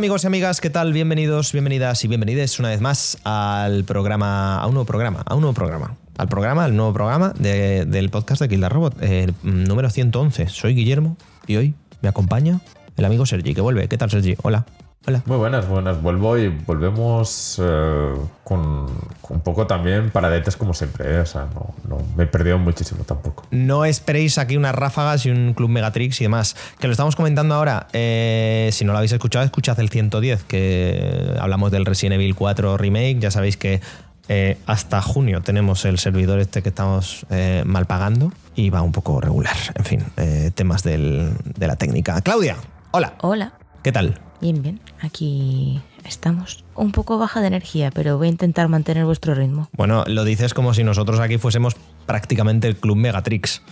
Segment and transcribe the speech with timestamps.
[0.00, 0.94] Amigos y amigas, ¿qué tal?
[0.94, 5.42] Bienvenidos, bienvenidas y bienvenides una vez más al programa, a un nuevo programa, a un
[5.42, 9.90] nuevo programa, al programa, al nuevo programa de- del podcast de Kill Robot, el número
[9.90, 10.48] 111.
[10.48, 12.60] Soy Guillermo y hoy me acompaña
[12.96, 13.88] el amigo Sergi, que vuelve.
[13.88, 14.36] ¿Qué tal, Sergi?
[14.42, 14.64] Hola.
[15.06, 15.22] Hola.
[15.24, 16.02] Muy buenas, buenas.
[16.02, 18.12] Vuelvo y volvemos eh,
[18.44, 18.86] con,
[19.22, 21.14] con un poco también paradetes como siempre.
[21.16, 21.20] ¿eh?
[21.20, 23.44] O sea, no, no me he perdido muchísimo tampoco.
[23.50, 26.54] No esperéis aquí unas ráfagas y un Club Megatrix y demás.
[26.78, 27.86] Que lo estamos comentando ahora.
[27.94, 32.76] eh, si no lo habéis escuchado, escuchad el 110, que hablamos del Resident Evil 4
[32.76, 33.16] Remake.
[33.20, 33.80] Ya sabéis que
[34.28, 38.92] eh, hasta junio tenemos el servidor este que estamos eh, mal pagando y va un
[38.92, 39.56] poco regular.
[39.76, 42.20] En fin, eh, temas del- de la técnica.
[42.20, 42.56] Claudia,
[42.90, 43.14] hola.
[43.22, 44.20] Hola, ¿Qué tal?
[44.40, 44.80] Bien, bien.
[45.02, 46.64] Aquí estamos.
[46.74, 49.68] Un poco baja de energía, pero voy a intentar mantener vuestro ritmo.
[49.72, 53.62] Bueno, lo dices como si nosotros aquí fuésemos prácticamente el Club Megatrix.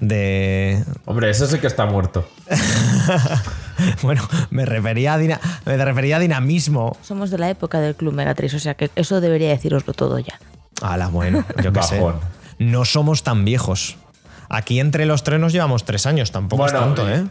[0.00, 2.26] De, Hombre, eso sí que está muerto.
[4.02, 6.96] Bueno, me refería a, dina- me refería a dinamismo.
[7.02, 10.38] Somos de la época del Club Megatriz, o sea que eso debería deciroslo todo ya.
[10.82, 11.96] Ala, bueno, yo qué sé.
[11.98, 12.20] Bajón.
[12.58, 13.96] No somos tan viejos.
[14.54, 17.24] Aquí entre los tres nos llevamos tres años, tampoco es tanto, ¿eh?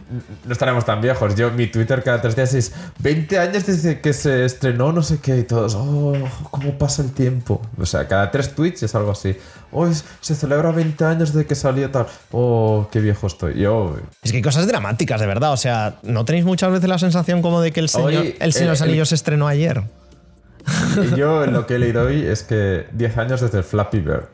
[0.44, 1.36] No estaremos tan viejos.
[1.36, 5.20] Yo, mi Twitter cada tres días es 20 años desde que se estrenó no sé
[5.20, 6.14] qué y todos, oh,
[6.50, 7.62] cómo pasa el tiempo.
[7.80, 9.36] O sea, cada tres tweets es algo así.
[9.70, 12.06] Hoy se celebra 20 años desde que salió tal.
[12.32, 13.54] Oh, qué viejo estoy.
[13.60, 15.52] Yo, Es que hay cosas dramáticas, de verdad.
[15.52, 18.52] O sea, ¿no tenéis muchas veces la sensación como de que el Señor, Hoy, el
[18.52, 19.84] Señor eh, el- se estrenó ayer?
[21.16, 24.26] yo lo que he leído hoy es que 10 años desde el Flappy Bird.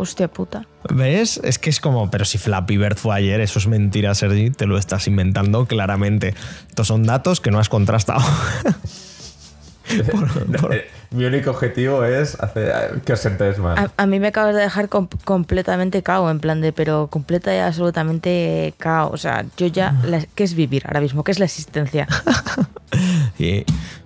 [0.00, 0.64] Hostia puta.
[0.88, 1.38] ¿Ves?
[1.44, 4.66] Es que es como, pero si Flappy Bird fue ayer, eso es mentira, Sergi, te
[4.66, 6.34] lo estás inventando claramente.
[6.68, 8.22] Estos son datos que no has contrastado.
[10.70, 13.76] Eh, Mi único objetivo es hacer que os sentéis mal.
[13.76, 17.52] A, a mí me acabas de dejar com- completamente cao, en plan de, pero completa
[17.52, 19.10] y absolutamente cao.
[19.10, 21.24] O sea, yo ya, la- ¿qué es vivir ahora mismo?
[21.24, 22.06] ¿Qué es la existencia?
[23.38, 23.64] Y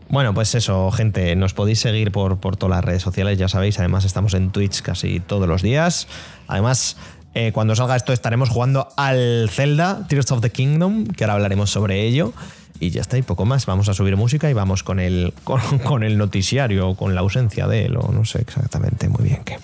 [0.08, 3.78] bueno, pues eso, gente, nos podéis seguir por, por todas las redes sociales, ya sabéis,
[3.78, 6.06] además estamos en Twitch casi todos los días.
[6.46, 6.96] Además,
[7.34, 11.70] eh, cuando salga esto estaremos jugando al Zelda, Tears of the Kingdom, que ahora hablaremos
[11.70, 12.32] sobre ello.
[12.80, 13.66] Y ya está, y poco más.
[13.66, 17.20] Vamos a subir música y vamos con el, con, con el noticiario, o con la
[17.20, 19.58] ausencia de él, o no sé exactamente muy bien qué.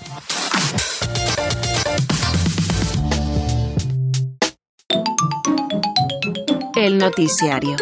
[6.76, 7.76] El noticiario.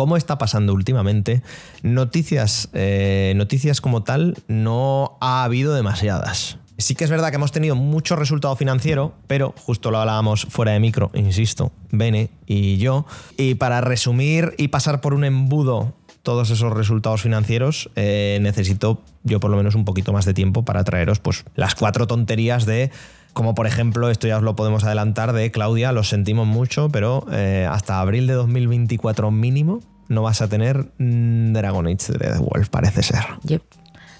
[0.00, 1.42] Cómo está pasando últimamente,
[1.82, 6.56] noticias, eh, noticias como tal no ha habido demasiadas.
[6.78, 10.72] Sí que es verdad que hemos tenido mucho resultado financiero, pero justo lo hablábamos fuera
[10.72, 13.04] de micro, insisto, Bene y yo.
[13.36, 19.38] Y para resumir y pasar por un embudo todos esos resultados financieros, eh, necesito yo
[19.38, 22.90] por lo menos un poquito más de tiempo para traeros pues, las cuatro tonterías de
[23.32, 27.26] como por ejemplo, esto ya os lo podemos adelantar de Claudia, lo sentimos mucho, pero
[27.32, 32.38] eh, hasta abril de 2024 mínimo no vas a tener mm, Dragon Age de The
[32.38, 33.24] Wolf, parece ser.
[33.44, 33.62] Yep.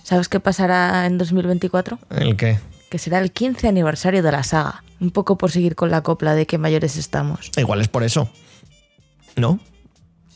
[0.05, 1.99] ¿Sabes qué pasará en 2024?
[2.11, 2.59] ¿El qué?
[2.91, 4.83] Que será el 15 aniversario de la saga.
[5.01, 7.51] Un poco por seguir con la copla de que mayores estamos.
[7.57, 8.29] Igual es por eso.
[9.37, 9.61] ¿No?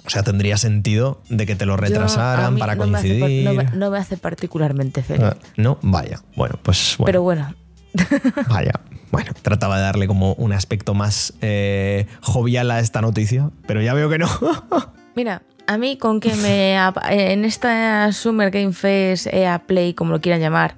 [0.07, 3.45] O sea, tendría sentido de que te lo retrasaran para no me hace par- coincidir.
[3.45, 5.31] no, me, no me hace particularmente feliz.
[5.57, 6.21] No, vaya.
[6.37, 7.07] Bueno, pues bueno.
[7.07, 7.55] Pero bueno,
[8.49, 8.73] Vaya.
[9.11, 13.95] Bueno, trataba de darle como un aspecto más eh, jovial a esta noticia, pero ya
[13.95, 14.29] veo que no.
[15.15, 20.11] mira, a mí con que me ap- en esta Summer Game Fest, EA Play, como
[20.13, 20.75] lo quieran llamar,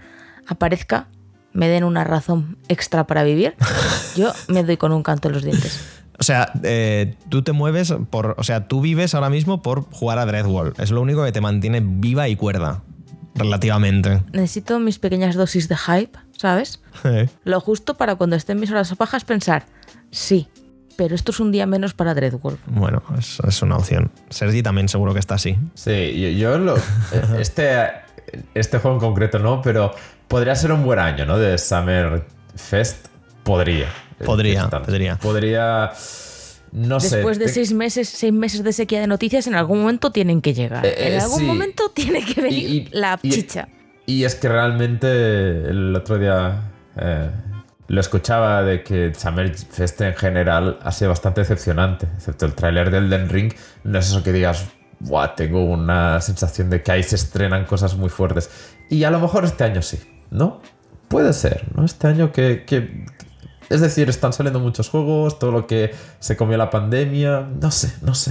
[0.47, 1.09] aparezca,
[1.55, 3.55] me den una razón extra para vivir,
[4.16, 5.81] yo me doy con un canto en los dientes.
[6.19, 8.37] O sea, eh, tú te mueves por.
[8.38, 10.73] O sea, tú vives ahora mismo por jugar a Dreadwall.
[10.79, 12.82] Es lo único que te mantiene viva y cuerda.
[13.35, 14.23] Relativamente.
[14.32, 16.81] Necesito mis pequeñas dosis de hype, ¿sabes?
[17.05, 17.29] Eh.
[17.44, 19.67] Lo justo para cuando estén mis horas bajas pensar,
[20.11, 20.49] sí,
[20.97, 22.59] pero esto es un día menos para Dreadwolf.
[22.67, 24.11] Bueno, es, es una opción.
[24.31, 25.56] Sergi también seguro que está así.
[25.75, 26.77] Sí, yo, yo lo,
[27.38, 27.77] este,
[28.55, 29.94] este juego en concreto no, pero
[30.29, 31.38] podría ser un buen año, ¿no?
[31.38, 32.25] De Summer
[32.55, 33.09] Fest.
[33.43, 33.89] Podría.
[34.25, 35.17] Podría, podría.
[35.17, 35.93] Podría.
[36.73, 37.17] No sé.
[37.17, 40.41] Después de te- seis meses, seis meses de sequía de noticias, en algún momento tienen
[40.43, 40.85] que llegar.
[40.85, 41.44] Eh, eh, en algún sí.
[41.44, 43.69] momento tiene que venir Y- y- la y- chicha.
[44.06, 46.62] Y es que realmente el otro día
[46.97, 47.29] eh,
[47.88, 52.91] lo escuchaba de que Summer Fest en general ha sido bastante decepcionante, excepto el tráiler
[52.91, 53.53] del Den Ring.
[53.85, 54.67] No es eso que digas,
[55.00, 58.50] Buah, tengo una sensación de que ahí se estrenan cosas muy fuertes.
[58.88, 59.99] Y a lo mejor este año sí,
[60.31, 60.61] ¿no?
[61.08, 61.85] Puede ser, ¿no?
[61.85, 62.64] Este año que...
[62.64, 63.05] que-
[63.69, 67.93] es decir, están saliendo muchos juegos, todo lo que se comió la pandemia, no sé,
[68.00, 68.31] no sé,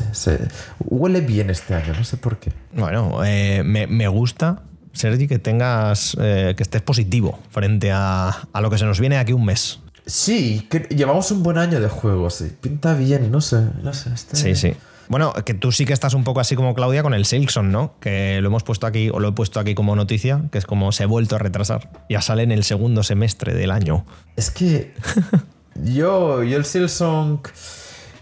[0.79, 2.53] huele bien este año, no sé por qué.
[2.71, 4.63] Bueno, eh, me, me gusta,
[4.95, 6.17] Sergi, que tengas.
[6.19, 9.79] eh, que estés positivo frente a, a lo que se nos viene aquí un mes.
[10.07, 12.35] Sí, que llevamos un buen año de juegos.
[12.35, 12.51] sí.
[12.61, 14.11] Pinta bien, no sé, no sé.
[14.13, 14.73] este- Sí, sí.
[15.07, 17.93] Bueno, que tú sí que estás un poco así como Claudia con el Silkson, ¿no?
[17.99, 20.91] Que lo hemos puesto aquí, o lo he puesto aquí como noticia, que es como
[20.91, 21.91] se ha vuelto a retrasar.
[22.09, 24.03] Ya sale en el segundo semestre del año.
[24.35, 24.93] Es que
[25.83, 27.39] yo, yo el Silsong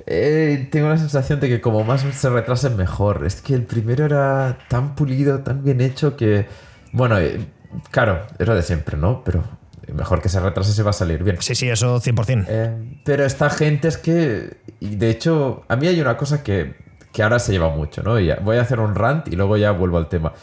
[0.05, 3.25] eh, tengo la sensación de que como más se retrase mejor.
[3.25, 6.47] Es que el primero era tan pulido, tan bien hecho que,
[6.91, 7.45] bueno, eh,
[7.91, 9.23] claro, era de siempre, ¿no?
[9.23, 9.43] Pero
[9.93, 11.37] mejor que se retrase se va a salir bien.
[11.39, 12.45] Sí, sí, eso 100%.
[12.47, 16.75] Eh, pero esta gente es que, y de hecho, a mí hay una cosa que,
[17.11, 18.19] que ahora se lleva mucho, ¿no?
[18.19, 20.33] Y voy a hacer un rant y luego ya vuelvo al tema.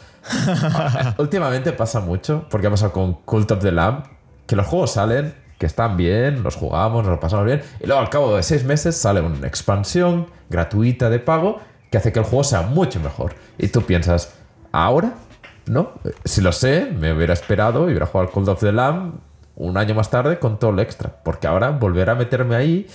[1.19, 4.05] Últimamente pasa mucho, porque ha pasado con Cult of the Lamb,
[4.47, 8.01] que los juegos salen, que están bien, los jugamos, nos lo pasamos bien, y luego
[8.01, 11.61] al cabo de seis meses sale una expansión gratuita de pago
[11.91, 13.35] que hace que el juego sea mucho mejor.
[13.59, 14.33] Y tú piensas,
[14.73, 15.13] ¿ahora?
[15.67, 15.93] ¿No?
[16.25, 19.21] Si lo sé, me hubiera esperado y hubiera jugado al Cult of the Lamb
[19.55, 21.15] un año más tarde con todo lo extra.
[21.23, 22.87] Porque ahora volver a meterme ahí,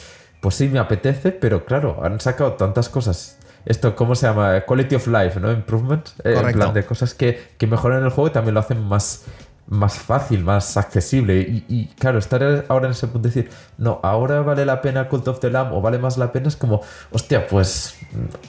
[0.41, 3.37] pues sí me apetece, pero claro, han sacado tantas cosas.
[3.65, 4.61] Esto, ¿cómo se llama?
[4.61, 5.51] Quality of Life, ¿no?
[5.51, 6.15] Improvements.
[6.23, 9.25] Eh, en plan de cosas que, que mejoran el juego y también lo hacen más,
[9.67, 11.63] más fácil, más accesible.
[11.67, 15.27] Y, claro, estar ahora en ese punto de decir, no, ahora vale la pena Cult
[15.27, 16.81] of the Lamb o vale más la pena, es como,
[17.11, 17.97] hostia, pues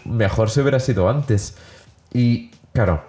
[0.05, 1.57] mejor si hubiera sido antes.
[2.13, 3.03] Y claro,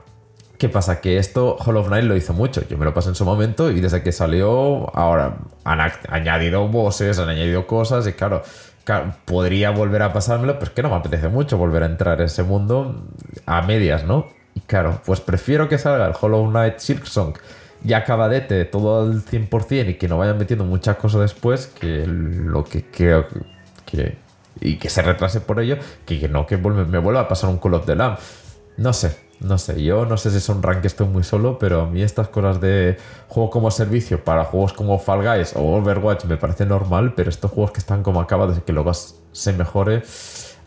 [0.57, 1.01] ¿Qué pasa?
[1.01, 2.67] Que esto Hollow Knight lo hizo mucho.
[2.67, 7.19] Yo me lo pasé en su momento y desde que salió, ahora han añadido bosses,
[7.19, 8.41] han añadido cosas y claro,
[9.25, 12.25] podría volver a pasármelo, pero es que no me apetece mucho volver a entrar en
[12.25, 13.03] ese mundo
[13.45, 14.29] a medias, ¿no?
[14.55, 17.33] Y claro, pues prefiero que salga el Hollow Knight Silksong
[17.87, 22.63] ya acabadete, todo al 100% y que no vayan metiendo muchas cosas después que lo
[22.63, 23.25] que creo
[23.85, 24.17] que...
[24.59, 27.75] Y que se retrase por ello, que, no que me vuelva a pasar un Call
[27.75, 28.17] of the Lamb.
[28.75, 31.59] No sé, no sé, yo no sé si es un rank que estoy muy solo,
[31.59, 32.97] pero a mí estas cosas de
[33.27, 37.51] juego como servicio para juegos como Fall Guys o Overwatch me parece normal, pero estos
[37.51, 40.01] juegos que están como acabados y que luego se mejore,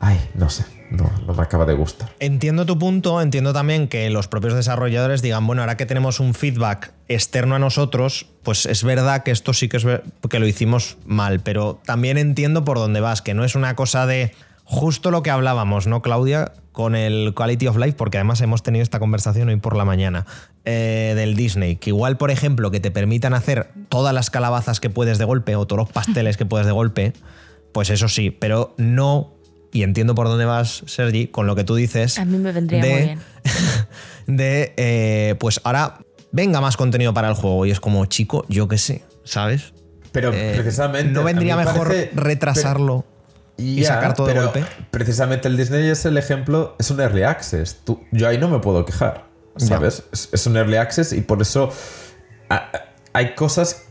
[0.01, 2.11] ay, no sé, no, no me acaba de gustar.
[2.19, 6.35] Entiendo tu punto, entiendo también que los propios desarrolladores digan, bueno, ahora que tenemos un
[6.35, 9.87] feedback externo a nosotros, pues es verdad que esto sí que es
[10.29, 14.07] que lo hicimos mal, pero también entiendo por dónde vas, que no es una cosa
[14.07, 14.33] de
[14.65, 16.53] justo lo que hablábamos, ¿no, Claudia?
[16.73, 20.25] Con el Quality of Life, porque además hemos tenido esta conversación hoy por la mañana,
[20.65, 24.89] eh, del Disney, que igual, por ejemplo, que te permitan hacer todas las calabazas que
[24.89, 27.13] puedes de golpe o todos los pasteles que puedes de golpe,
[27.73, 29.35] pues eso sí, pero no,
[29.73, 32.19] y entiendo por dónde vas, Sergi, con lo que tú dices.
[32.19, 33.21] A mí me vendría de, muy bien.
[34.27, 35.99] de, eh, pues ahora
[36.33, 37.67] venga más contenido para el juego.
[37.67, 39.73] Y es como, chico, yo qué sé, ¿sabes?
[40.13, 41.13] Pero Eh, precisamente...
[41.13, 43.05] ¿No vendría me mejor parece- retrasarlo
[43.57, 44.65] y sacar todo de golpe?
[44.91, 47.79] Precisamente el Disney es el ejemplo, es un early access.
[47.85, 49.27] Tú- yo ahí no me puedo quejar,
[49.57, 50.03] ¿sabes?
[50.13, 51.71] Es, es un early access y por eso
[52.49, 52.73] a- a-
[53.13, 53.85] hay cosas.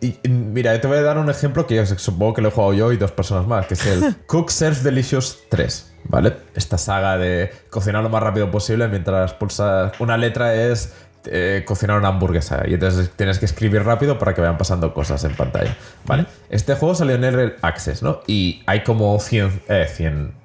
[0.00, 2.48] Y, y mira, yo te voy a dar un ejemplo que yo supongo que lo
[2.48, 6.36] he jugado yo y dos personas más, que es el Cook Serve Delicious 3, ¿vale?
[6.54, 9.92] Esta saga de cocinar lo más rápido posible mientras pulsas.
[10.00, 10.94] Una letra es
[11.26, 15.22] eh, cocinar una hamburguesa y entonces tienes que escribir rápido para que vayan pasando cosas
[15.24, 15.76] en pantalla,
[16.06, 16.24] ¿vale?
[16.48, 18.20] Este juego salió en Early Access, ¿no?
[18.26, 20.40] Y hay como 100, eh, 100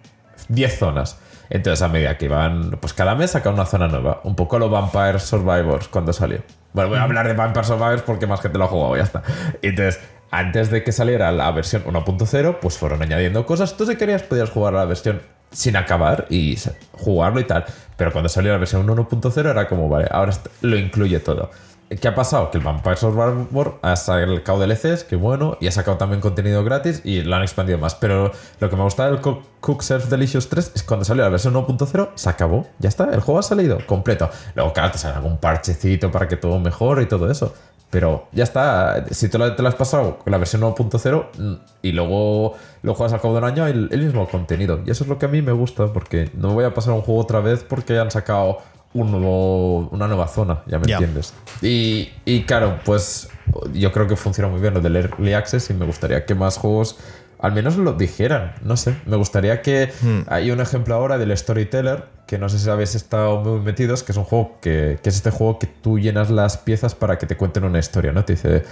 [0.49, 1.19] 10 zonas.
[1.49, 4.21] Entonces, a medida que van, pues cada mes saca una zona nueva.
[4.23, 6.41] Un poco lo Vampire Survivors cuando salió.
[6.75, 9.23] Bueno, voy a hablar de Vampire Survivors porque más gente lo ha jugado, ya está.
[9.61, 13.77] Entonces, antes de que saliera la versión 1.0, pues fueron añadiendo cosas.
[13.77, 16.57] Tú si querías podías jugar a la versión sin acabar y
[16.91, 17.63] jugarlo y tal.
[17.95, 21.49] Pero cuando salió la versión 1.0 era como, vale, ahora lo incluye todo.
[21.87, 22.49] ¿Qué ha pasado?
[22.49, 27.01] Que el Vampire Survivor ha sacado DLCs, que bueno, y ha sacado también contenido gratis
[27.03, 27.93] y lo han expandido más.
[27.93, 31.29] Pero lo que me gusta del Co- Cook Serve Delicious 3 es cuando salió la
[31.29, 34.29] versión 1.0, se acabó, ya está, el juego ha salido completo.
[34.55, 37.53] Luego, claro, te sale algún parchecito para que todo mejore y todo eso.
[37.91, 41.53] Pero ya está, si te lo, te lo has pasado con la versión 1.0 mm,
[41.83, 44.79] y luego lo juegas al cabo de un año, el, el mismo contenido.
[44.85, 47.01] Y eso es lo que a mí me gusta, porque no voy a pasar un
[47.01, 48.57] juego otra vez porque han sacado
[48.95, 51.33] un nuevo, una nueva zona, ya me entiendes.
[51.61, 53.29] Y, y claro, pues
[53.73, 56.57] yo creo que funciona muy bien lo del Early Access y me gustaría que más
[56.57, 56.97] juegos
[57.39, 58.53] al menos lo dijeran.
[58.63, 59.91] No sé, me gustaría que
[60.27, 64.13] hay un ejemplo ahora del Storyteller, que no sé si habéis estado muy metidos, que
[64.13, 67.27] es un juego que, que es este juego que tú llenas las piezas para que
[67.27, 68.25] te cuenten una historia, ¿no?
[68.25, 68.63] Te dice...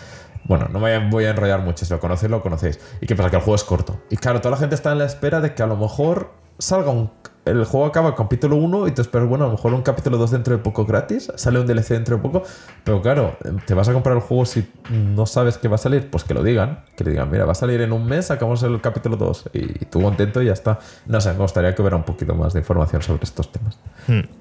[0.45, 2.77] Bueno, no me voy a enrollar mucho, si lo conocéis, lo conocéis.
[2.99, 3.29] ¿Y qué pasa?
[3.29, 4.01] Que el juego es corto.
[4.09, 6.89] Y claro, toda la gente está en la espera de que a lo mejor salga
[6.91, 7.11] un...
[7.45, 10.17] El juego acaba el capítulo 1 y te esperas, bueno, a lo mejor un capítulo
[10.17, 12.43] 2 dentro de poco gratis, sale un DLC dentro de poco,
[12.85, 13.35] pero claro,
[13.65, 16.33] te vas a comprar el juego si no sabes que va a salir, pues que
[16.33, 19.17] lo digan, que le digan, mira, va a salir en un mes, sacamos el capítulo
[19.17, 20.79] 2 y tú contento y ya está.
[21.05, 23.77] No sé, me gustaría que hubiera un poquito más de información sobre estos temas.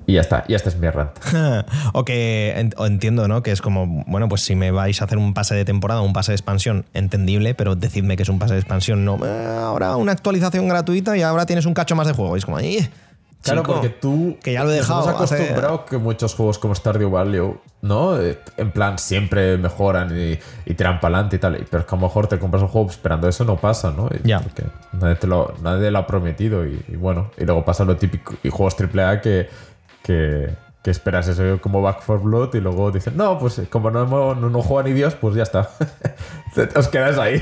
[0.06, 1.10] Y ya está, y este es mi rant.
[1.94, 3.42] o que o entiendo, ¿no?
[3.42, 6.12] Que es como, bueno, pues si me vais a hacer un pase de temporada, un
[6.12, 9.18] pase de expansión, entendible, pero decidme que es un pase de expansión, no.
[9.26, 12.36] "Eh, ahora una actualización gratuita y ahora tienes un cacho más de juego.
[12.36, 12.90] Y es como, "Eh,
[13.42, 14.36] Claro, porque tú.
[14.42, 17.40] que ya lo he hace- acostumbrado que muchos juegos como Stardew Valley,
[17.82, 18.18] ¿no?
[18.20, 21.54] Eh, En plan, siempre mejoran y, y tiran para adelante y tal.
[21.68, 24.08] Pero es que a lo mejor te compras un juego esperando eso, no pasa, ¿no?
[24.22, 24.40] Ya.
[24.40, 27.30] Porque nadie, te lo, nadie lo ha prometido y, y bueno.
[27.36, 28.34] Y luego pasa lo típico.
[28.42, 29.48] Y juegos AAA que.
[30.02, 30.50] que
[30.82, 34.36] que esperas eso como Back for Blood y luego dicen, no, pues como no, hemos,
[34.36, 35.70] no, no juega ni Dios, pues ya está.
[36.76, 37.40] Os quedas ahí.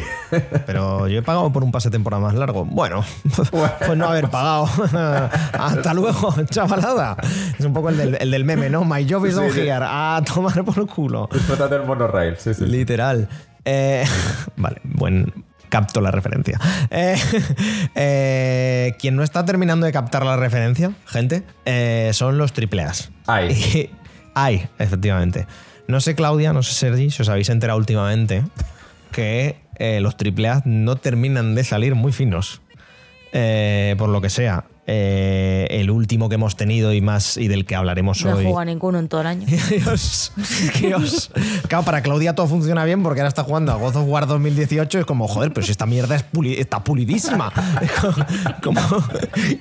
[0.66, 2.66] Pero yo he pagado por un pase de temporada más largo.
[2.66, 3.02] Bueno,
[3.50, 4.66] pues no haber pagado.
[5.52, 7.16] Hasta luego, chavalada.
[7.59, 8.85] Es un poco el del, el del meme, ¿no?
[8.85, 9.61] My job is Sí, on sí.
[9.61, 9.73] here.
[9.80, 11.28] A tomar por culo.
[11.32, 12.66] Disfruta del monorail, sí, sí.
[12.66, 13.26] Literal.
[13.64, 14.04] Eh,
[14.56, 15.32] vale, buen.
[15.71, 16.61] Capto la referencia.
[16.91, 17.17] Eh,
[17.95, 23.11] eh, quien no está terminando de captar la referencia, gente, eh, son los tripleas.
[23.27, 23.53] Ay.
[23.75, 23.91] Y-
[24.35, 25.47] Ay, efectivamente.
[25.89, 28.45] No sé, Claudia, no sé, Sergi, si os habéis enterado últimamente
[29.11, 32.61] que eh, los tripleas no terminan de salir muy finos.
[33.33, 34.65] Por lo que sea.
[34.92, 38.44] Eh, el último que hemos tenido y más y del que hablaremos No he hoy.
[38.47, 39.47] jugado ninguno en todo el año.
[39.70, 40.32] Dios,
[40.80, 41.30] Dios.
[41.68, 44.99] Claro, para Claudia todo funciona bien porque ahora está jugando a God of War 2018.
[44.99, 47.52] Es como, joder, pero si esta mierda es puli- está pulidísima.
[48.62, 48.80] Como,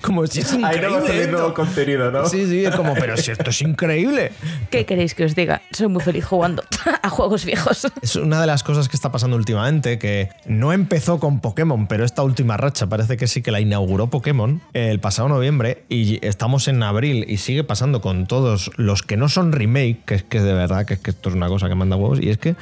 [0.01, 1.07] como, si es Ahí no va a increíble.
[1.07, 1.31] salir esto.
[1.37, 2.25] nuevo contenido, ¿no?
[2.27, 4.31] Sí, sí, es como, pero si esto es increíble.
[4.69, 5.61] ¿Qué queréis que os diga?
[5.71, 6.63] Soy muy feliz jugando
[7.03, 7.87] a juegos viejos.
[8.01, 12.03] Es una de las cosas que está pasando últimamente, que no empezó con Pokémon, pero
[12.03, 16.67] esta última racha parece que sí que la inauguró Pokémon el pasado noviembre y estamos
[16.67, 20.39] en abril y sigue pasando con todos los que no son remake, que es que
[20.39, 22.55] de verdad que, es que esto es una cosa que manda huevos, y es que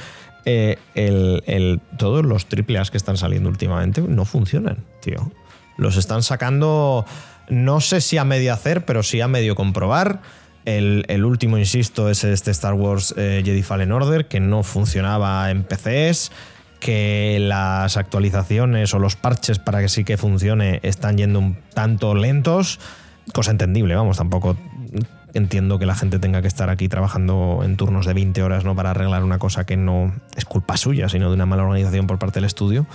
[0.45, 5.31] eh, el- el- todos los triple A's que están saliendo últimamente no funcionan, tío.
[5.77, 7.05] Los están sacando,
[7.49, 10.21] no sé si a medio hacer, pero sí a medio comprobar.
[10.65, 15.49] El, el último, insisto, es este Star Wars eh, Jedi Fallen Order, que no funcionaba
[15.51, 16.31] en PCs,
[16.79, 22.15] que las actualizaciones o los parches para que sí que funcione están yendo un tanto
[22.15, 22.79] lentos.
[23.33, 24.55] Cosa entendible, vamos, tampoco
[25.33, 28.75] entiendo que la gente tenga que estar aquí trabajando en turnos de 20 horas ¿no?
[28.75, 32.19] para arreglar una cosa que no es culpa suya, sino de una mala organización por
[32.19, 32.85] parte del estudio.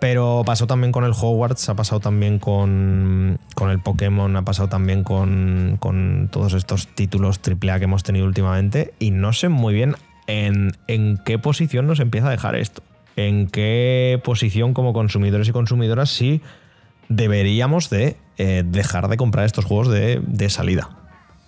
[0.00, 4.68] Pero pasó también con el Hogwarts, ha pasado también con, con el Pokémon, ha pasado
[4.68, 8.94] también con, con todos estos títulos AAA que hemos tenido últimamente.
[9.00, 9.96] Y no sé muy bien
[10.28, 12.82] en, en qué posición nos empieza a dejar esto.
[13.18, 16.40] En qué posición como consumidores y consumidoras sí
[17.08, 20.88] deberíamos de eh, dejar de comprar estos juegos de, salida.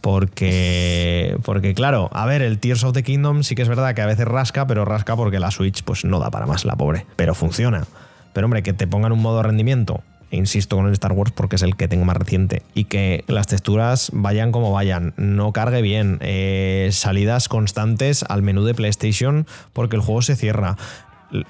[0.01, 4.03] Porque, porque, claro, a ver, el Tears of the Kingdom sí que es verdad que
[4.03, 7.07] a veces rasca, pero rasca porque la Switch pues no da para más, la pobre.
[7.15, 7.85] Pero funciona.
[8.33, 11.55] Pero hombre, que te pongan un modo de rendimiento, insisto con el Star Wars porque
[11.55, 15.83] es el que tengo más reciente, y que las texturas vayan como vayan, no cargue
[15.83, 20.77] bien, eh, salidas constantes al menú de PlayStation porque el juego se cierra.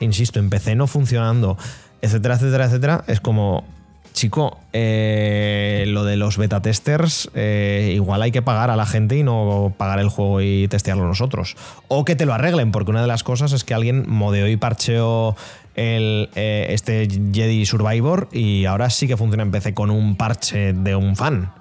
[0.00, 1.56] Insisto, en PC no funcionando,
[2.02, 3.64] etcétera, etcétera, etcétera, es como,
[4.12, 9.16] chico, eh, lo de los beta testers, eh, igual hay que pagar a la gente
[9.16, 11.56] y no pagar el juego y testearlo nosotros.
[11.88, 14.56] O que te lo arreglen, porque una de las cosas es que alguien modeó y
[14.56, 15.36] parcheó
[15.74, 20.94] el, eh, este Jedi Survivor y ahora sí que funciona en con un parche de
[20.96, 21.59] un fan.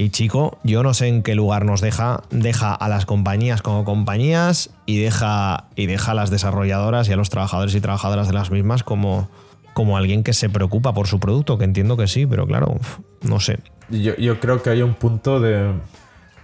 [0.00, 3.84] Y chico, yo no sé en qué lugar nos deja, deja a las compañías como
[3.84, 8.32] compañías y deja, y deja a las desarrolladoras y a los trabajadores y trabajadoras de
[8.32, 9.28] las mismas como,
[9.74, 12.78] como alguien que se preocupa por su producto, que entiendo que sí, pero claro,
[13.20, 13.58] no sé.
[13.90, 15.74] Yo, yo creo que hay un punto de,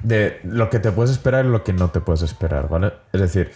[0.03, 2.93] de lo que te puedes esperar y lo que no te puedes esperar, ¿vale?
[3.15, 3.53] Es decir,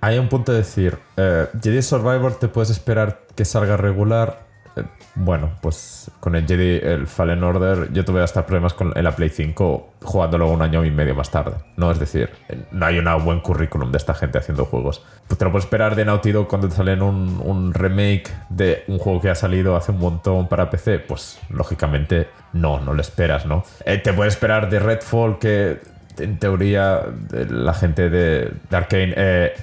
[0.00, 4.46] hay un punto de decir, eh, Jedi Survivor te puedes esperar que salga regular.
[4.76, 9.14] Eh, bueno, pues con el Jedi, el Fallen Order, yo tuve hasta problemas con la
[9.14, 11.56] Play 5 jugándolo un año y medio más tarde.
[11.76, 15.04] No, es decir, eh, no hay un buen currículum de esta gente haciendo juegos.
[15.28, 18.84] Pues te lo puedes esperar de Naughty Dog cuando te salen un, un remake de
[18.88, 20.98] un juego que ha salido hace un montón para PC.
[21.00, 23.64] Pues lógicamente no, no lo esperas, ¿no?
[23.84, 25.80] Eh, te puedes esperar de Redfall que
[26.18, 29.54] en teoría la gente de, Arkane eh,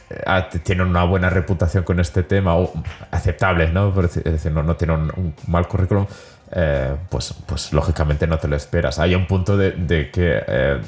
[0.63, 2.72] tiene una buena reputación con este tema, o
[3.12, 3.94] aceptable, ¿no?
[4.01, 6.06] Es decir, no, no tiene un, mal currículum,
[6.51, 9.00] eh, pues, pues lógicamente no te lo esperas.
[9.00, 10.82] Hay un punto de, que eh,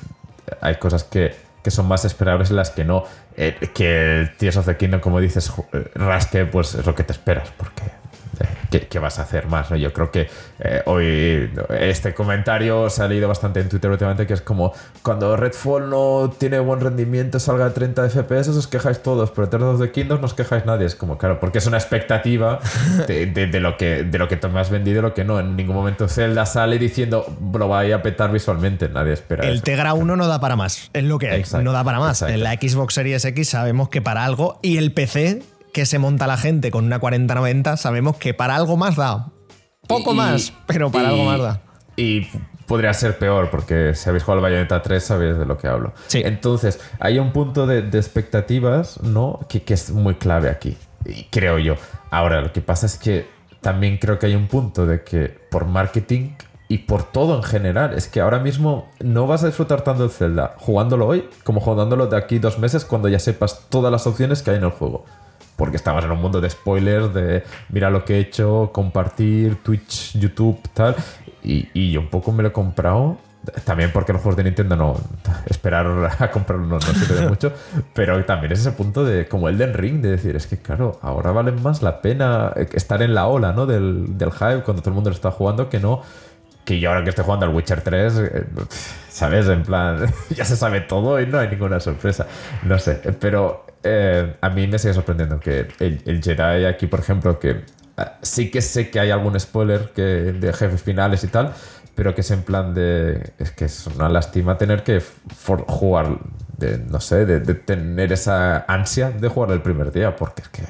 [0.62, 3.04] hay cosas que, que son más esperables en las que no.
[3.36, 5.52] Que el Tears of the Kingdom, como dices,
[5.96, 8.01] rasque, pues es lo que te esperas, porque
[8.70, 9.70] ¿qué, qué vas a hacer más?
[9.72, 9.78] ¿no?
[9.78, 10.28] Yo creo que
[10.60, 15.36] eh, hoy este comentario se ha leído bastante en Twitter últimamente, que es como cuando
[15.36, 19.82] Redfall no tiene buen rendimiento, salga a 30 FPS, os quejáis todos, pero Tears of
[19.82, 20.86] the Kingdom no os quejáis nadie.
[20.86, 22.60] Es como, claro, porque es una expectativa
[23.08, 25.24] de, de- de lo, que, de lo que tú me has vendido y lo que
[25.24, 25.40] no.
[25.40, 29.64] En ningún momento Zelda sale diciendo lo va a petar visualmente, nadie espera El eso.
[29.64, 32.18] Tegra 1 no da para más, es lo que hay, Exacto, no da para más.
[32.22, 32.34] exacto.
[32.34, 35.42] En la Xbox Series X sabemos que para algo, y el PC
[35.74, 39.28] que se monta la gente con una 4090, sabemos que para algo más da.
[39.88, 41.62] Poco Y- más, pero para y- algo más da.
[41.98, 42.28] Y
[42.68, 45.94] podría ser peor, porque si habéis jugado al Bayonetta 3 sabéis de lo que hablo.
[46.08, 46.22] Sí.
[46.24, 49.40] Entonces, hay un punto de, de expectativas, ¿no?
[49.50, 51.76] Que, que es muy clave aquí, y creo yo.
[52.12, 53.28] Ahora, lo que pasa es que
[53.62, 56.32] también creo que hay un punto de que por marketing
[56.70, 60.10] y por todo en general, es que ahora mismo no vas a disfrutar tanto el
[60.10, 64.42] Zelda jugándolo hoy como jugándolo de aquí dos meses cuando ya sepas todas las opciones
[64.42, 65.04] que hay en el juego.
[65.62, 70.18] Porque estamos en un mundo de spoilers, de mira lo que he hecho, compartir, Twitch,
[70.18, 70.96] YouTube, tal.
[71.44, 73.20] Y, y yo un poco me lo he comprado.
[73.64, 74.98] También porque los juegos de Nintendo no.
[75.46, 75.86] Esperar
[76.18, 77.54] a comprarlo no, no sirve de mucho.
[77.94, 79.28] Pero también es ese punto de.
[79.28, 83.04] Como el Den Ring, de decir, es que claro, ahora vale más la pena estar
[83.04, 83.68] en la ola, ¿no?
[83.68, 86.02] Del, del hype cuando todo el mundo lo está jugando que no.
[86.66, 88.46] Que yo ahora que estoy jugando al Witcher 3, eh,
[89.10, 89.48] ¿sabes?
[89.48, 92.26] En plan, ya se sabe todo y no hay ninguna sorpresa.
[92.64, 97.00] No sé, pero eh, a mí me sigue sorprendiendo que el, el Jedi aquí, por
[97.00, 97.62] ejemplo, que
[97.98, 101.54] ah, sí que sé que hay algún spoiler que, de jefes finales y tal,
[101.96, 103.34] pero que es en plan de.
[103.40, 105.02] Es que es una lástima tener que
[105.68, 106.20] jugar,
[106.58, 110.64] de, no sé, de, tener esa ansia de jugar el primer día, porque es que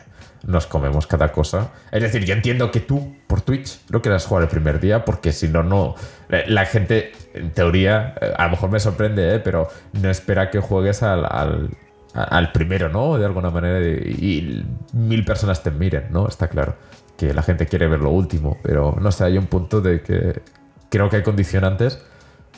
[0.43, 1.71] nos comemos cada cosa.
[1.91, 5.31] Es decir, yo entiendo que tú, por Twitch, no quieras jugar el primer día, porque
[5.33, 5.95] si no, no.
[6.29, 9.39] La, gente, en teoría, eh, a lo mejor me sorprende, ¿eh?
[9.39, 11.69] pero no espera que juegues al
[12.13, 13.17] al primero, ¿no?
[13.17, 16.27] De alguna manera, y, mil personas te miren, ¿no?
[16.27, 16.75] Está claro
[17.17, 20.41] que la gente quiere ver lo último, pero no sé, hay un punto de que
[20.89, 22.03] creo que hay condicionantes,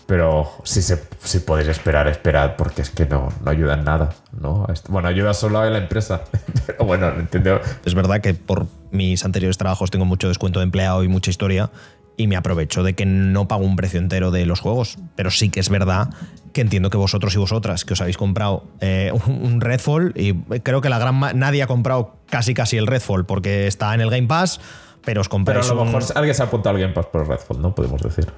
[0.06, 4.10] pero si, se, si podéis esperar, esperad, porque es que no, no ayuda en nada,
[4.32, 4.66] ¿no?
[4.90, 6.24] Bueno, ayuda solo a la empresa,
[6.66, 7.60] pero bueno, entiendo.
[7.86, 11.70] Es verdad que por mis anteriores trabajos tengo mucho descuento de empleado y mucha historia
[12.18, 15.50] y me aprovecho de que no pago un precio entero de los juegos, pero sí
[15.50, 16.10] que es verdad
[16.54, 20.82] que entiendo que vosotros y vosotras que os habéis comprado eh, un Redfall y creo
[20.82, 24.28] que la gran nadie ha comprado casi casi el Redfall porque está en el Game
[24.28, 24.62] Pass,
[25.04, 27.08] pero os Pero compráis a lo un- mejor alguien se ha apuntado al Game Pass
[27.08, 27.74] por el Redfall, ¿no?
[27.76, 28.32] Podemos decir.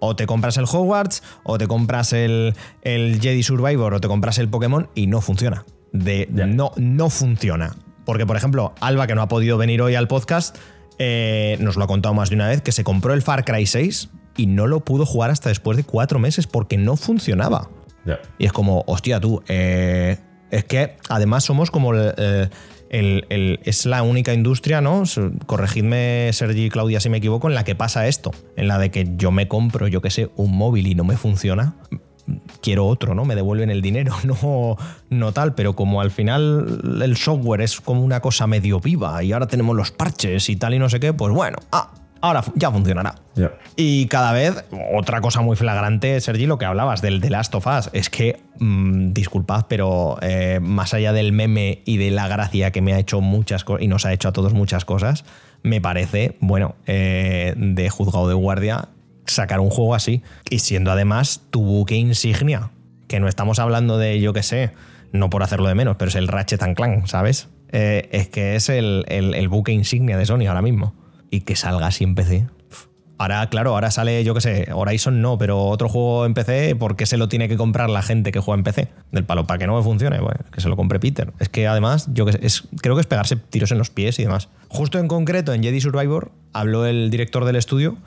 [0.00, 4.38] o te compras el Hogwarts, o te compras el, el Jedi Survivor, o te compras
[4.38, 5.64] el Pokémon y no funciona.
[5.92, 7.76] De, no, no funciona.
[8.06, 10.56] Porque, por ejemplo, Alba, que no ha podido venir hoy al podcast,
[10.98, 13.66] eh, nos lo ha contado más de una vez, que se compró el Far Cry
[13.66, 14.08] 6
[14.42, 17.68] y no lo pudo jugar hasta después de cuatro meses porque no funcionaba.
[18.38, 20.18] Y es como, hostia, tú, eh,
[20.50, 22.48] es que además somos como el, eh,
[22.90, 25.04] el- el- es la única industria, ¿no?
[25.46, 28.30] Corregidme, Sergi y Claudia, si me equivoco, en la que pasa esto.
[28.56, 31.16] En la de que yo me compro, yo qué sé, un móvil y no me
[31.16, 31.74] funciona.
[32.62, 33.24] Quiero otro, ¿no?
[33.24, 34.76] Me devuelven el dinero, no,
[35.08, 39.32] no tal, pero como al final el software es como una cosa medio viva y
[39.32, 42.70] ahora tenemos los parches y tal y no sé qué, pues bueno, ah, ahora ya
[42.70, 43.14] funcionará.
[43.76, 47.66] Y cada vez, otra cosa muy flagrante, Sergi, lo que hablabas del The Last of
[47.66, 52.70] Us, es que, mm, disculpad, pero eh, más allá del meme y de la gracia
[52.70, 55.24] que me ha hecho muchas cosas, y nos ha hecho a todos muchas cosas,
[55.62, 58.88] me parece, bueno, eh, de juzgado de guardia
[59.26, 60.22] sacar un juego así.
[60.48, 62.70] Y siendo además tu buque insignia,
[63.08, 64.70] que no estamos hablando de, yo qué sé,
[65.12, 67.48] no por hacerlo de menos, pero es el Ratchet and Clank, ¿sabes?
[67.72, 70.94] Eh, es que es el, el- el buque insignia de Sony ahora mismo.
[71.30, 72.46] Y que salga así en PC.
[73.18, 76.96] Ahora, claro, ahora sale, yo qué sé, Horizon no, pero otro juego en PC, ¿por
[76.96, 78.88] qué se lo tiene que comprar la gente que juega en PC?
[79.12, 81.30] Del palo, para que no me funcione, bueno, que se lo compre Peter.
[81.38, 84.18] Es que además, yo que sé, es, creo que es pegarse tiros en los pies
[84.18, 84.48] y demás.
[84.68, 87.98] Justo en concreto, en Jedi Survivor, habló el director del estudio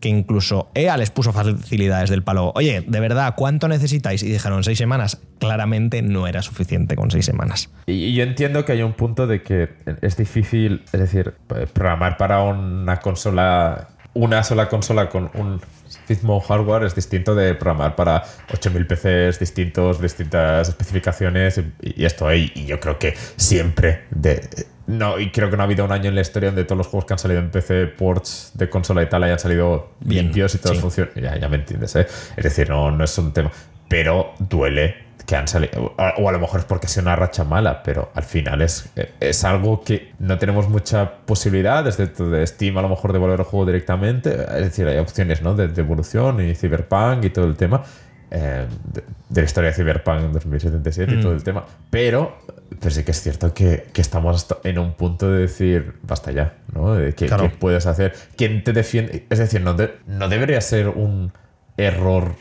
[0.00, 2.52] que incluso EA les puso facilidades del palo.
[2.54, 4.22] Oye, de verdad, ¿cuánto necesitáis?
[4.22, 5.20] Y dijeron seis semanas.
[5.38, 7.70] Claramente no era suficiente con seis semanas.
[7.86, 9.70] Y yo entiendo que hay un punto de que
[10.02, 11.34] es difícil, es decir,
[11.72, 15.60] programar para una consola, una sola consola con un
[16.08, 22.32] mismo hardware es distinto de programar para 8000 PCs distintos, distintas especificaciones y, esto.
[22.32, 24.40] Y yo creo que siempre de.
[24.88, 26.86] No, y creo que no ha habido un año en la historia donde todos los
[26.86, 30.54] juegos que han salido en PC, ports de consola y tal, hayan salido Bien, limpios
[30.54, 30.82] y todos sí.
[30.82, 31.12] funcionan.
[31.14, 32.06] Ya, ya me entiendes, ¿eh?
[32.36, 33.52] Es decir, no, no es un tema.
[33.86, 35.94] Pero duele que han salido.
[35.98, 38.88] O a lo mejor es porque ha sido una racha mala, pero al final es,
[39.20, 43.40] es algo que no tenemos mucha posibilidad desde de Steam a lo mejor de volver
[43.40, 44.32] al juego directamente.
[44.32, 45.54] Es decir, hay opciones ¿no?
[45.54, 47.82] de, de evolución y Cyberpunk y todo el tema.
[48.30, 51.64] Eh, de, de la historia de Cyberpunk en 2077 y todo el tema.
[51.90, 52.38] Pero,
[52.78, 56.54] pero sí que es cierto que, que estamos en un punto de decir, basta ya,
[56.74, 56.96] ¿no?
[57.16, 57.44] ¿Qué, Claro.
[57.44, 58.14] qué puedes hacer?
[58.36, 59.26] ¿Quién te defiende?
[59.30, 61.32] Es decir, no, de- no debería ser un
[61.76, 62.34] error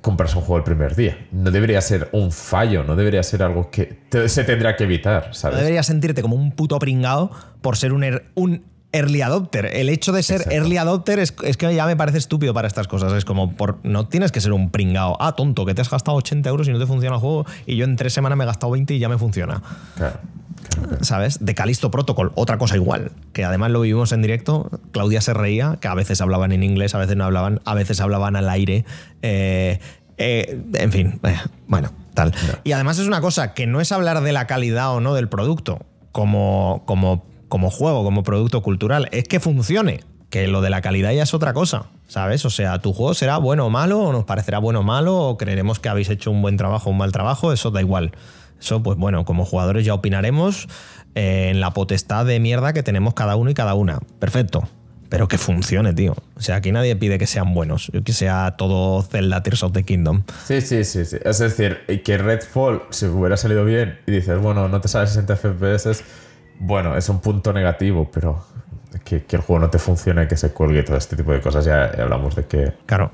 [0.00, 1.26] comprarse un juego el primer día.
[1.30, 5.28] No debería ser un fallo, no debería ser algo que te- se tendrá que evitar,
[5.28, 5.58] No ¿sabes?
[5.58, 9.66] deberías sentirte como un puto pringao por ser un, er- un early adopter.
[9.66, 10.56] El hecho de ser Exacto.
[10.56, 13.12] early adopter es, es que ya me parece estúpido para estas cosas.
[13.12, 15.16] Es como, por, no tienes que ser un pringao.
[15.20, 17.76] Ah, tonto, que te has gastado 80 euros y no te funciona el juego y
[17.76, 19.62] yo en tres semanas me he gastado 20 y ya me funciona.
[19.96, 20.18] Claro.
[21.00, 21.44] ¿sabes?
[21.44, 24.70] De Calisto Protocol, otra cosa igual, que además lo vivimos en directo.
[24.92, 28.00] Claudia se reía, que a veces hablaban en inglés, a veces no hablaban, a veces
[28.00, 28.84] hablaban al aire.
[29.22, 29.80] eh,
[30.22, 31.34] eh, en fin, eh,
[31.66, 32.34] bueno, tal.
[32.62, 35.30] Y además es una cosa que no es hablar de la calidad o no del
[35.30, 35.80] producto
[36.12, 40.00] como, como, como juego, como producto cultural, es que funcione.
[40.30, 42.44] Que lo de la calidad ya es otra cosa, ¿sabes?
[42.44, 45.36] O sea, tu juego será bueno o malo, o nos parecerá bueno o malo, o
[45.36, 48.12] creeremos que habéis hecho un buen trabajo o un mal trabajo, eso da igual.
[48.60, 50.68] Eso, pues bueno, como jugadores ya opinaremos
[51.16, 53.98] eh, en la potestad de mierda que tenemos cada uno y cada una.
[54.20, 54.68] Perfecto.
[55.08, 56.14] Pero que funcione, tío.
[56.36, 59.82] O sea, aquí nadie pide que sean buenos, que sea todo Zelda Tears of the
[59.82, 60.22] Kingdom.
[60.46, 61.16] Sí, sí, sí, sí.
[61.24, 65.34] Es decir, que Redfall, si hubiera salido bien y dices, bueno, no te sale 60
[65.34, 66.04] FPS,
[66.60, 68.44] bueno, es un punto negativo, pero
[69.04, 71.64] que, que el juego no te funcione, que se cuelgue todo este tipo de cosas,
[71.64, 73.10] ya, ya hablamos de que Claro.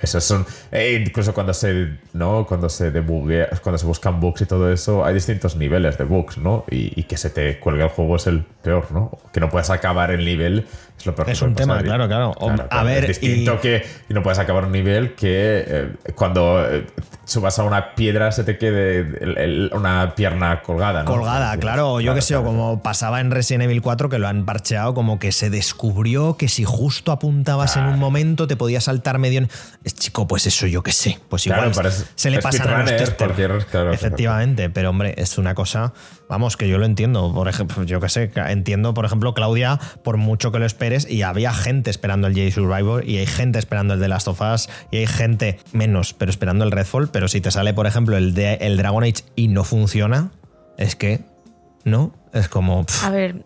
[0.00, 0.44] esos son.
[0.70, 1.98] eh, incluso cuando se.
[2.12, 2.44] ¿no?
[2.46, 6.38] Cuando se debuguea, cuando se buscan bugs y todo eso, hay distintos niveles de bugs,
[6.38, 6.64] ¿no?
[6.70, 9.10] Y, y que se te cuelgue el juego es el peor, ¿no?
[9.32, 10.66] Que no puedas acabar el nivel
[10.98, 12.34] es lo peor que Es un tema, claro, claro.
[12.70, 16.64] A ver, es distinto y- que y no puedes acabar un nivel que eh, cuando
[16.68, 16.86] eh,
[17.24, 21.10] subas a una piedra se te quede el- el- una pierna colgada, ¿no?
[21.10, 22.56] Colgada, Sí, claro, yo que sé, o claro.
[22.56, 26.48] como pasaba en Resident Evil 4, que lo han parcheado, como que se descubrió que
[26.48, 29.38] si justo apuntabas en un momento te podía saltar medio.
[29.38, 29.48] en-
[29.94, 31.18] chico, pues eso yo que sé.
[31.28, 35.38] Pues Claro, igual se le es pasan a los cualquier- claro, Efectivamente, pero hombre, es
[35.38, 35.92] una cosa.
[36.28, 37.32] Vamos, que yo lo entiendo.
[37.32, 41.22] Por ejemplo, yo que sé, entiendo, por ejemplo, Claudia, por mucho que lo esperes, y
[41.22, 44.68] había gente esperando el Jedi Survivor, y hay gente esperando el The Last of Us,
[44.90, 47.08] y hay gente menos, pero esperando el Redfall.
[47.08, 50.30] Pero si te sale, por ejemplo, el, de, el Dragon Age y no funciona,
[50.76, 51.20] es que.
[51.84, 52.12] ¿No?
[52.34, 52.84] Es como.
[52.84, 53.44] pff, A ver,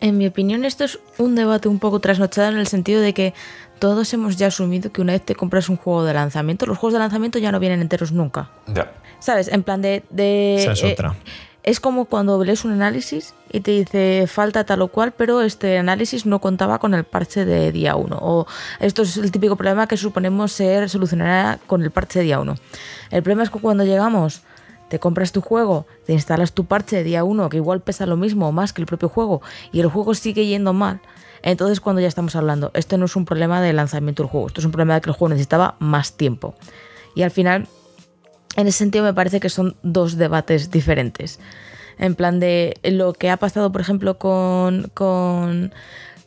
[0.00, 3.34] en mi opinión esto es un debate un poco trasnochado en el sentido de que
[3.78, 6.94] todos hemos ya asumido que una vez te compras un juego de lanzamiento, los juegos
[6.94, 8.50] de lanzamiento ya no vienen enteros nunca.
[8.66, 8.92] Ya.
[9.18, 9.48] ¿Sabes?
[9.48, 10.04] En plan de...
[10.10, 11.14] de Esa es eh, otra.
[11.64, 15.78] Es como cuando lees un análisis y te dice falta tal o cual, pero este
[15.78, 18.18] análisis no contaba con el parche de día 1.
[18.20, 18.46] O
[18.80, 22.54] esto es el típico problema que suponemos ser solucionará con el parche de día 1.
[23.10, 24.42] El problema es que cuando llegamos,
[24.90, 28.18] te compras tu juego, te instalas tu parche de día 1, que igual pesa lo
[28.18, 29.40] mismo o más que el propio juego,
[29.72, 31.00] y el juego sigue yendo mal.
[31.42, 34.60] Entonces cuando ya estamos hablando, esto no es un problema de lanzamiento del juego, esto
[34.60, 36.54] es un problema de que el juego necesitaba más tiempo.
[37.14, 37.68] Y al final
[38.56, 41.40] en ese sentido me parece que son dos debates diferentes.
[41.98, 45.72] En plan de lo que ha pasado, por ejemplo, con, con,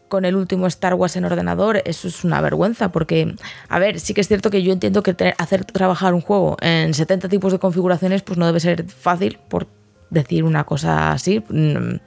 [0.07, 3.35] con el último Star Wars en ordenador, eso es una vergüenza, porque,
[3.67, 6.93] a ver, sí que es cierto que yo entiendo que hacer trabajar un juego en
[6.93, 9.67] 70 tipos de configuraciones, pues no debe ser fácil, por
[10.09, 11.43] decir una cosa así.
[11.49, 11.99] Mm,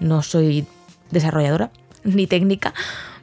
[0.00, 0.66] No soy
[1.10, 1.70] desarrolladora
[2.04, 2.74] ni técnica,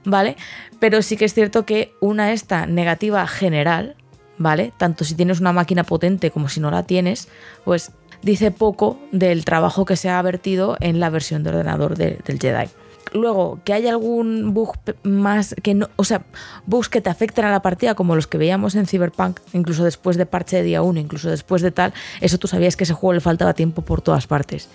[0.05, 0.37] ¿vale?
[0.79, 3.95] Pero sí que es cierto que una esta negativa general,
[4.39, 4.73] ¿vale?
[4.77, 7.27] Tanto si tienes una máquina potente como si no la tienes,
[7.65, 7.91] pues
[8.23, 12.39] dice poco del trabajo que se ha vertido en la versión de ordenador de- del
[12.39, 12.67] Jedi.
[13.11, 14.73] Luego, que haya algún bug
[15.03, 16.21] más que no, o sea,
[16.67, 20.15] bugs que te afecten a la partida, como los que veíamos en Cyberpunk, incluso después
[20.15, 23.13] de parche de día 1, incluso después de tal, eso tú sabías que ese juego
[23.13, 24.69] le faltaba tiempo por todas partes.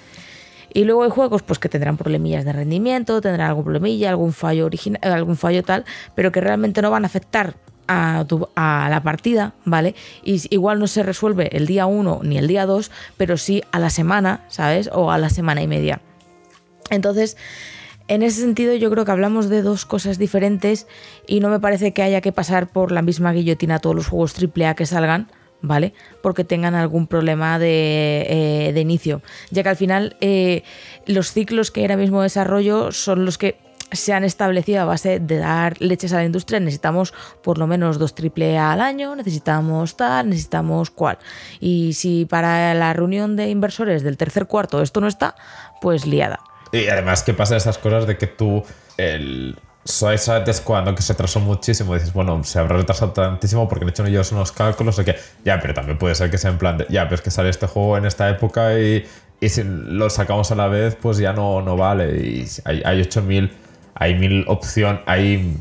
[0.72, 4.66] Y luego hay juegos pues, que tendrán problemillas de rendimiento, tendrán algún problemilla, algún fallo
[4.66, 5.84] original, algún fallo tal,
[6.16, 7.54] pero que realmente no van a afectar
[7.86, 8.24] a,
[8.90, 9.94] la partida, ¿vale?
[10.22, 13.78] Y igual no se resuelve el día 1 ni el día 2, pero sí a
[13.78, 14.90] la semana, ¿sabes?
[14.92, 16.00] O a la semana y media.
[16.90, 17.36] Entonces,
[18.08, 20.86] en ese sentido yo creo que hablamos de dos cosas diferentes
[21.26, 24.34] y no me parece que haya que pasar por la misma guillotina todos los juegos
[24.38, 25.30] AAA que salgan,
[25.62, 25.94] ¿vale?
[26.22, 29.22] Porque tengan algún problema de, eh, de inicio.
[29.50, 30.62] Ya que al final eh,
[31.06, 33.56] los ciclos que ahora mismo desarrollo son los que
[33.94, 36.60] se han establecido a base de dar leches a la industria.
[36.60, 41.18] Necesitamos por lo menos dos AAA al año, necesitamos tal, necesitamos cual.
[41.60, 45.34] Y si para la reunión de inversores del tercer cuarto esto no está,
[45.80, 46.40] pues liada.
[46.72, 48.64] Y además que pasan esas cosas de que tú,
[48.96, 50.94] el Squad, ¿no?
[50.94, 54.50] que se atrasó muchísimo, dices, bueno, se habrá retrasado tantísimo porque han hecho ellos unos
[54.50, 57.16] cálculos de que, ya, pero también puede ser que sea en plan de, ya, pero
[57.16, 59.06] es que sale este juego en esta época y,
[59.40, 62.16] y si lo sacamos a la vez, pues ya no, no vale.
[62.16, 63.52] Y hay, hay 8000,
[63.94, 65.56] hay mil opción, hay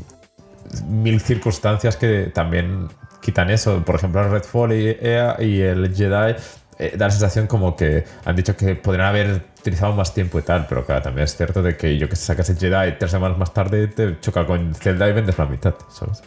[0.88, 2.88] mil circunstancias que también
[3.20, 3.82] quitan eso.
[3.84, 6.34] Por ejemplo, el Redfall y, EA y el Jedi
[6.78, 10.42] eh, da la sensación como que han dicho que podrían haber utilizado más tiempo y
[10.42, 13.38] tal, pero claro, también es cierto de que yo que sacas el Jedi tres semanas
[13.38, 15.74] más tarde te choca con Zelda y vendes la mitad.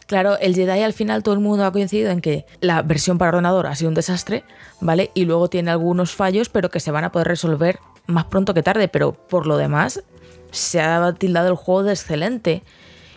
[0.07, 3.29] Claro, el Jedi al final todo el mundo ha coincidido en que la versión para
[3.29, 4.43] ordenador ha sido un desastre,
[4.81, 5.11] ¿vale?
[5.13, 8.63] Y luego tiene algunos fallos, pero que se van a poder resolver más pronto que
[8.63, 8.87] tarde.
[8.87, 10.01] Pero por lo demás,
[10.51, 12.63] se ha tildado el juego de excelente.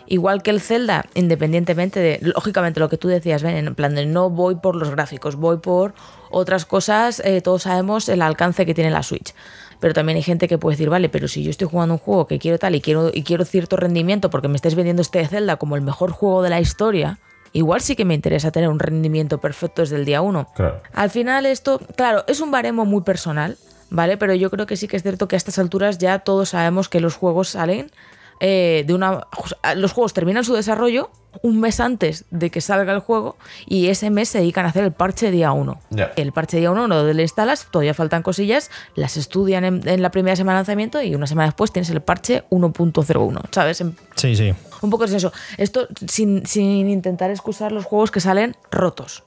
[0.07, 4.07] Igual que el Zelda, independientemente de, lógicamente, lo que tú decías, Ben, en plan de
[4.07, 5.95] no voy por los gráficos, voy por
[6.31, 9.35] otras cosas, eh, todos sabemos el alcance que tiene la Switch.
[9.81, 12.27] pero también hay gente que puede decir, vale, pero si yo estoy jugando un juego
[12.27, 15.57] que quiero tal y quiero, y quiero cierto rendimiento porque me estáis vendiendo este Zelda
[15.57, 17.19] como el mejor juego de la historia,
[17.53, 20.49] igual sí que me interesa tener un rendimiento perfecto desde el día uno.
[20.55, 20.83] Claro.
[20.93, 23.57] Al final esto, claro, es un baremo muy personal,
[23.91, 24.17] ¿vale?
[24.17, 26.89] Pero yo creo que sí que es cierto que a estas alturas ya todos sabemos
[26.89, 27.91] que los juegos salen
[28.41, 29.27] eh, de una...
[29.77, 31.11] Los juegos terminan su desarrollo
[31.43, 34.85] un mes antes de que salga el juego y ese mes se dedican a hacer
[34.85, 35.81] el parche día 1.
[35.91, 36.13] Ya.
[36.17, 40.11] El parche día 1 lo le instalas, todavía faltan cosillas, las estudian en, en la
[40.11, 43.85] primera semana de lanzamiento y una semana después tienes el parche 1.01, ¿sabes?
[44.17, 44.55] Sí, sí.
[44.83, 45.33] un poco es eso.
[45.57, 49.23] Esto sin, sin intentar excusar los juegos que salen rotos.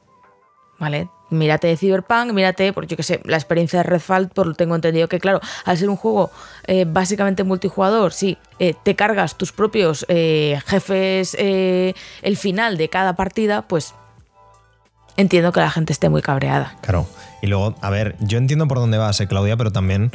[0.84, 1.08] ¿Vale?
[1.30, 5.08] Mírate Cyberpunk, mírate, porque yo que sé, la experiencia de Redfall, por lo tengo entendido
[5.08, 6.30] que, claro, al ser un juego
[6.68, 13.16] eh, básicamente multijugador, sí, eh, te cargas tus propios eh, jefes, el final de cada
[13.16, 13.96] partida, pues
[15.16, 16.76] entiendo que la gente esté muy cabreada.
[16.82, 17.08] Claro.
[17.42, 20.12] Y luego, a ver, yo entiendo por dónde vas, Claudia, pero también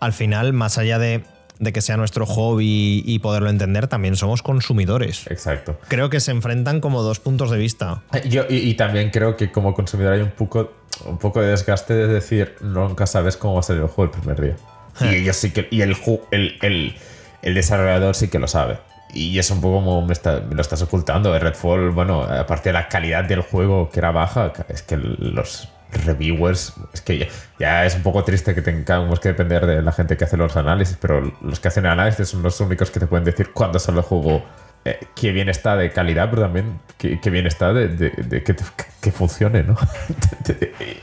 [0.00, 1.24] al final, más allá de,
[1.60, 5.26] de que sea nuestro hobby y poderlo entender, también somos consumidores.
[5.30, 5.78] Exacto.
[5.88, 8.02] Creo que se enfrentan como dos puntos de vista.
[8.28, 10.72] Yo, y, y también creo que como consumidor hay un poco,
[11.04, 14.20] un poco de desgaste de decir, nunca sabes cómo va a salir el juego el
[14.20, 14.56] primer día.
[15.02, 15.68] Y ellos sí que.
[15.70, 15.94] Y el,
[16.32, 16.96] el,
[17.42, 18.78] el desarrollador sí que lo sabe.
[19.14, 21.36] Y es un poco como me, está- me lo estás ocultando.
[21.38, 26.72] Redfall, bueno, aparte de la calidad del juego que era baja, es que los reviewers,
[26.92, 30.24] es que ya, es un poco triste que tengamos que depender de la gente que
[30.24, 33.52] hace los análisis, pero los que hacen análisis son los únicos que te pueden decir
[33.52, 34.44] cuándo sale el juego,
[34.84, 38.56] eh, qué bien está de calidad, pero también qué, bien está de, que,
[39.00, 39.76] que funcione, ¿no?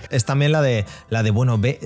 [0.10, 1.80] Es también la de, la de bueno, ve,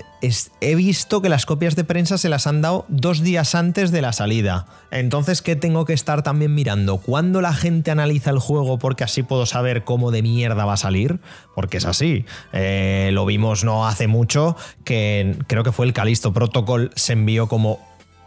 [0.61, 4.01] he visto que las copias de prensa se las han dado dos días antes de
[4.01, 4.67] la salida.
[4.91, 6.97] Entonces, ¿qué tengo que estar también mirando?
[6.97, 8.77] ¿Cuándo la gente analiza el juego?
[8.77, 11.19] Porque así puedo saber cómo de mierda va a salir.
[11.55, 12.25] Porque es así.
[12.53, 17.47] Eh, lo vimos no hace mucho, que creo que fue el Calisto Protocol, se envió
[17.47, 17.79] como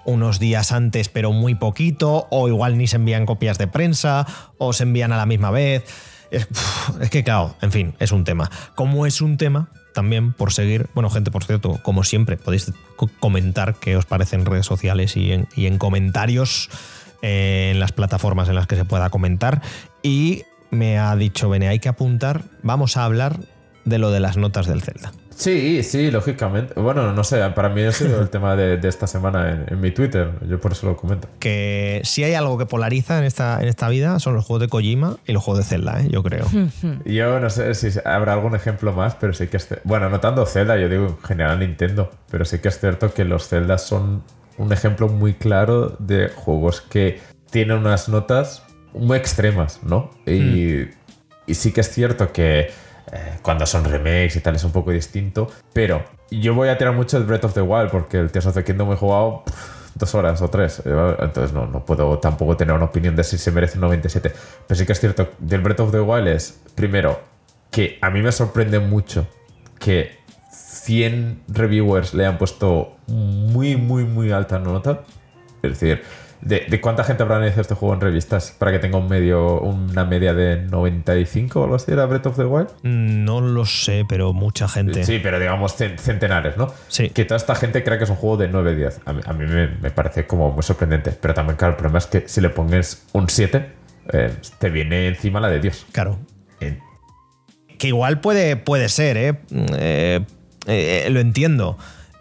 [0.04, 4.26] unos días antes, pero muy poquito, o igual ni se envían copias de prensa,
[4.58, 5.84] o se envían a la misma vez.
[6.30, 6.48] Es,
[7.10, 8.50] que, claro, en fin, es un tema.
[8.74, 13.10] Como es un tema, también por seguir, bueno, gente, por cierto, como siempre, podéis co-
[13.20, 16.70] comentar qué os parece en redes sociales y en, y en comentarios
[17.22, 19.62] eh, en las plataformas en las que se pueda comentar.
[20.02, 23.38] Y me ha dicho, Bene, hay que apuntar, vamos a hablar
[23.84, 25.12] de lo de las notas del Zelda.
[25.36, 26.74] Sí, sí, lógicamente.
[26.80, 29.80] Bueno, no sé, para mí ha sido el tema de, de esta semana en, en
[29.80, 30.30] mi Twitter.
[30.48, 31.28] Yo por eso lo comento.
[31.38, 34.68] que si hay algo que polariza en esta, en esta vida son los juegos de
[34.68, 36.08] Kojima y los juegos de Zelda, ¿eh?
[36.10, 36.46] yo creo.
[37.04, 39.68] Yo no sé si habrá algún ejemplo más, pero sí que es.
[39.84, 43.24] Bueno, no tanto Zelda, yo digo en general Nintendo, pero sí que es cierto que
[43.24, 44.22] los Zelda son
[44.56, 47.20] un ejemplo muy claro de juegos que
[47.50, 50.10] tienen unas notas muy extremas, ¿no?
[50.26, 50.88] Y,
[51.46, 52.70] y sí que es cierto que
[53.12, 56.94] eh, cuando son remakes y tal es un poco distinto, pero yo voy a tirar
[56.94, 59.42] mucho el Breath of the Wild porque el Tears of the Kingdom he jugado
[59.94, 63.38] dos horas o tres, eh, entonces no, no puedo tampoco tener una opinión de si
[63.38, 64.32] se merece un 97.
[64.66, 67.20] Pero sí que es cierto, del Breath of the Wild es, primero,
[67.70, 69.26] que a mí me sorprende mucho
[69.78, 70.18] que
[70.50, 75.00] 100 reviewers le han puesto muy, muy, muy alta nota.
[75.62, 76.02] Es decir,
[76.44, 79.60] ¿de, de cuánta gente habrá analizado este juego en revistas para que tenga un medio,
[79.60, 81.90] una media de 95 o algo así?
[81.92, 82.68] ¿Era Breath of the Wild?
[82.82, 85.04] No lo sé, pero mucha gente.
[85.04, 86.72] Sí, pero digamos cen- centenares, ¿no?
[86.88, 87.10] Sí.
[87.10, 89.00] Que toda esta gente crea que es un juego de 9-10.
[89.04, 91.10] A mí, a mí me, me parece como muy sorprendente.
[91.12, 93.66] Pero también, claro, el problema es que si le pones un 7,
[94.12, 95.86] eh, te viene encima la de Dios.
[95.92, 96.18] Claro.
[96.60, 96.78] Eh,
[97.78, 99.34] Que igual puede, puede ser, ¿eh?
[99.50, 100.20] Eh,
[100.66, 101.76] eh, lo entiendo.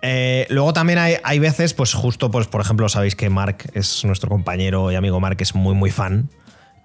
[0.06, 4.04] Eh, luego también hay, hay veces, pues justo, pues por ejemplo, sabéis que Mark es
[4.04, 6.30] nuestro compañero y amigo Mark, es muy, muy fan.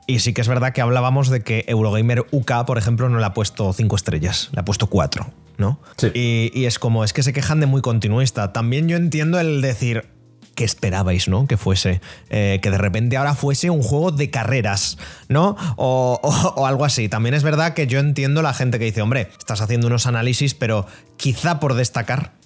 [0.06, 3.26] Y sí que es verdad que hablábamos de que Eurogamer UK, por ejemplo, no le
[3.26, 5.26] ha puesto 5 estrellas, le ha puesto 4,
[5.58, 5.80] ¿no?
[5.98, 6.10] Sí.
[6.14, 8.52] Y, y es como, es que se quejan de muy continuista.
[8.54, 10.06] También yo entiendo el decir,
[10.54, 11.46] ¿qué esperabais, no?
[11.46, 12.00] Que fuese,
[12.30, 14.96] eh, que de repente ahora fuese un juego de carreras,
[15.28, 15.56] ¿no?
[15.76, 17.10] O, o- o algo así.
[17.10, 20.54] También es verdad que yo entiendo la gente que dice, hombre, estás haciendo unos análisis,
[20.54, 20.86] pero
[21.18, 22.37] quizá por destacar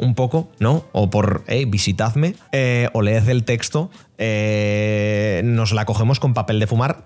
[0.00, 0.84] un poco, ¿no?
[0.92, 6.58] O por, hey, visitadme, eh, o leed el texto, eh, nos la cogemos con papel
[6.60, 7.04] de fumar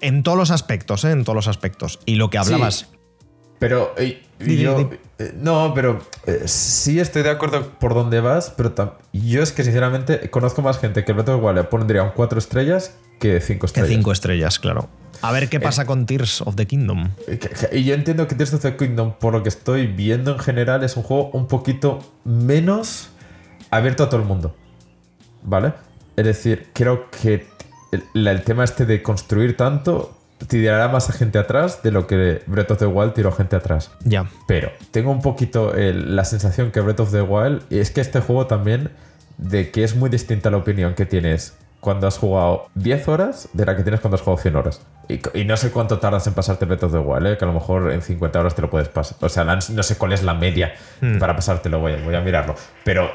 [0.00, 1.10] en todos los aspectos, ¿eh?
[1.10, 1.98] En todos los aspectos.
[2.06, 2.74] Y lo que hablabas...
[2.74, 2.86] Sí,
[3.58, 6.00] pero eh, yo- eh, no, pero
[6.44, 11.04] sí estoy de acuerdo por dónde vas, pero yo es que sinceramente conozco más gente
[11.06, 13.88] que el Breath of the Wild le pondría un 4 estrellas que 5 Que estrellas.
[13.88, 14.90] cinco estrellas, claro.
[15.22, 17.10] A ver qué pasa con Tears of the Kingdom.
[17.26, 17.38] Eh,
[17.72, 20.82] Y yo entiendo que Tears of the Kingdom, por lo que estoy viendo en general,
[20.84, 23.10] es un juego un poquito menos
[23.70, 24.54] abierto a todo el mundo.
[25.42, 25.72] ¿Vale?
[26.16, 27.46] Es decir, creo que
[28.14, 30.16] el, tema este de construir tanto
[30.48, 33.90] tirará más a gente atrás de lo que Breath of the Wild tiró gente atrás.
[34.04, 34.28] Ya.
[34.46, 38.00] Pero tengo un poquito el- la sensación que Breath of the Wild, y es que
[38.00, 38.90] este juego también
[39.38, 41.54] de que es muy distinta la opinión que tienes
[41.86, 44.80] cuando has jugado 10 horas de la que tienes cuando has jugado 100 horas.
[45.08, 47.38] Y, y no sé cuánto tardas en pasarte Breath of the Wild, ¿eh?
[47.38, 49.16] que a lo mejor en 50 horas te lo puedes pasar.
[49.20, 50.74] O sea, no sé cuál es la media
[51.20, 52.56] para pasártelo, voy a, voy a mirarlo.
[52.82, 53.12] Pero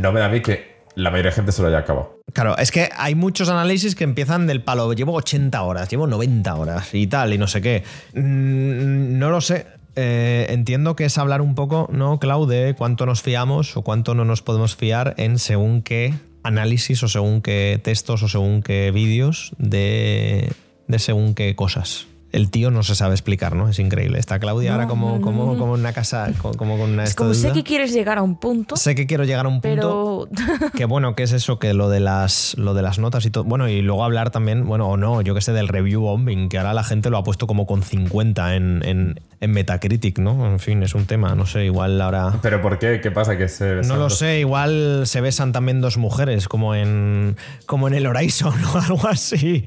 [0.00, 2.18] no me da a mí que la mayoría de gente se lo haya acabado.
[2.32, 6.52] Claro, es que hay muchos análisis que empiezan del palo, llevo 80 horas, llevo 90
[6.52, 7.84] horas y tal, y no sé qué.
[8.12, 9.66] No lo sé.
[9.94, 14.16] Eh, entiendo que es hablar un poco, ¿no, Clau, de cuánto nos fiamos o cuánto
[14.16, 16.12] no nos podemos fiar en según qué
[16.46, 20.52] análisis o según qué textos o según qué vídeos de,
[20.86, 22.06] de según qué cosas.
[22.32, 23.68] El tío no se sabe explicar, ¿no?
[23.68, 24.18] Es increíble.
[24.18, 27.32] Está Claudia ahora como, como, como en una casa, co- como con una Es como
[27.34, 30.70] sé que quieres llegar a un punto, Sé que quiero llegar a un punto pero
[30.72, 33.44] que bueno, que es eso, que lo de las lo de las notas y todo.
[33.44, 36.58] Bueno, y luego hablar también, bueno, o no, yo que sé, del review bombing, que
[36.58, 40.46] ahora la gente lo ha puesto como con 50 en, en, en Metacritic, ¿no?
[40.46, 42.34] En fin, es un tema, no sé, igual ahora.
[42.42, 43.00] ¿Pero por qué?
[43.00, 43.38] ¿Qué pasa?
[43.38, 47.36] Que se No lo sé, igual se besan también dos mujeres, como en.
[47.66, 49.66] como en el Horizon o algo así.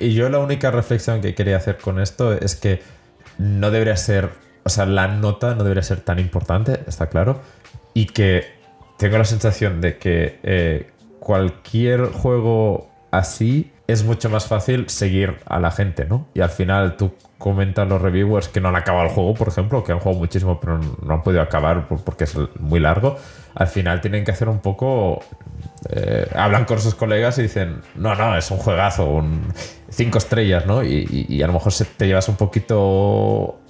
[0.00, 2.80] Y yo la única reflexión que quería hacer con esto es que
[3.38, 4.30] no debería ser,
[4.64, 7.40] o sea, la nota no debería ser tan importante, está claro,
[7.94, 8.46] y que
[8.98, 15.60] tengo la sensación de que eh, cualquier juego así es mucho más fácil seguir a
[15.60, 16.26] la gente, ¿no?
[16.34, 19.84] Y al final tú comentas los reviewers que no han acabado el juego, por ejemplo,
[19.84, 23.16] que han jugado muchísimo pero no han podido acabar por- porque es muy largo.
[23.54, 25.20] Al final tienen que hacer un poco
[25.90, 29.52] eh, hablan con sus colegas y dicen, no, no, es un juegazo, un
[29.88, 30.82] cinco estrellas, ¿no?
[30.82, 33.60] Y, y- y a lo mejor se- te llevas un poquito,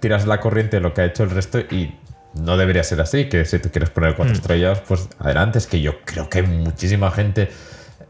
[0.00, 1.94] tiras la corriente de lo que ha hecho el resto y
[2.34, 5.80] no debería ser así, que si tú quieres poner cuatro estrellas, pues adelante, es que
[5.80, 7.48] yo creo que hay muchísima gente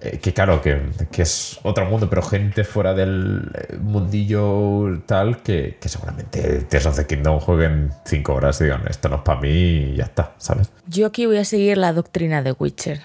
[0.03, 5.43] eh, que claro, que, que es otro mundo, pero gente fuera del eh, mundillo tal
[5.43, 9.23] que, que seguramente Tears of the Kingdom jueguen cinco horas y digan, esto no es
[9.23, 10.71] para mí y ya está, ¿sabes?
[10.91, 13.03] yo aquí voy a seguir la doctrina de Witcher,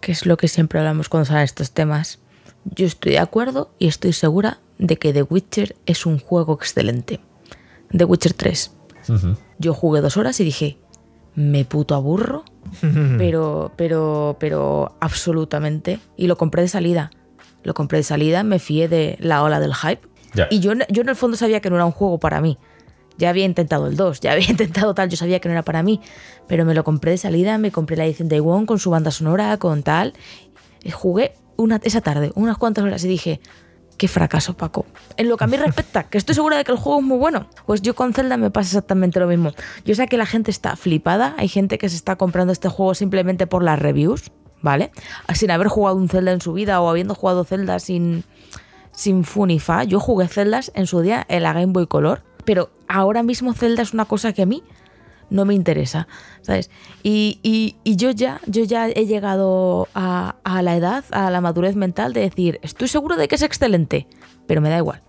[0.00, 2.18] que es lo que siempre hablamos cuando salen estos temas.
[2.64, 7.20] Yo estoy de acuerdo y estoy segura de que The Witcher es un juego excelente.
[7.90, 8.72] The Witcher 3.
[9.08, 9.36] Ujú.
[9.58, 10.78] Yo jugué dos horas y dije,
[11.34, 12.44] me puto aburro,
[13.18, 15.98] pero, pero, pero absolutamente.
[16.16, 17.10] Y lo compré de salida.
[17.62, 20.02] Lo compré de salida, me fié de la ola del hype.
[20.50, 22.58] Y yo, en- yo en el fondo sabía que no era un juego para mí.
[23.16, 25.82] Ya había intentado el 2, ya había intentado tal, yo sabía que no era para
[25.82, 26.00] mí.
[26.48, 29.10] Pero me lo compré de salida, me compré la edición de One con su banda
[29.10, 30.12] sonora, con tal.
[30.82, 33.40] Y Jugué una, esa tarde, unas cuantas horas y dije,
[33.94, 34.86] qué fracaso, Paco.
[35.16, 37.18] En lo que a mí respecta, que estoy segura de que el juego es muy
[37.18, 37.48] bueno.
[37.66, 39.52] Pues yo con Zelda me pasa exactamente lo mismo.
[39.84, 42.94] Yo sé que la gente está flipada, hay gente que se está comprando este juego
[42.94, 44.30] simplemente por las reviews,
[44.60, 44.90] ¿vale?
[45.34, 48.24] Sin haber jugado un Zelda en su vida o habiendo jugado Zelda sin,
[48.92, 49.84] sin fun y fa.
[49.84, 53.82] Yo jugué Zeldas en su día en la Game Boy Color, pero ahora mismo Zelda
[53.82, 54.62] es una cosa que a mí
[55.30, 56.06] no me interesa,
[56.42, 56.70] ¿sabes?
[57.02, 61.40] Y, y- y yo ya, yo ya he llegado a, a la edad, a la
[61.40, 64.06] madurez mental de decir, estoy seguro de que es excelente,
[64.46, 65.02] pero me da igual.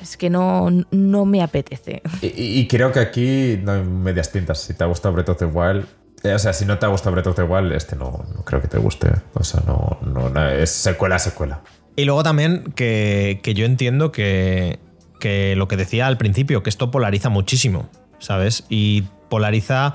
[0.00, 2.00] Es que no, no me apetece.
[2.22, 4.60] Y, creo que aquí no hay medias tintas.
[4.60, 5.84] Si te ha gustado Breath of the Wild,
[6.22, 8.44] eh, o sea, si no te ha gustado Breath of the Wild, este no, no
[8.44, 9.10] creo que te guste.
[9.34, 11.60] O sea, no, no, no, es secuela, secuela.
[11.96, 14.78] Y luego también que, que yo entiendo que,
[15.18, 18.64] que lo que decía al principio, que esto polariza muchísimo, ¿sabes?
[18.68, 19.94] Y polariza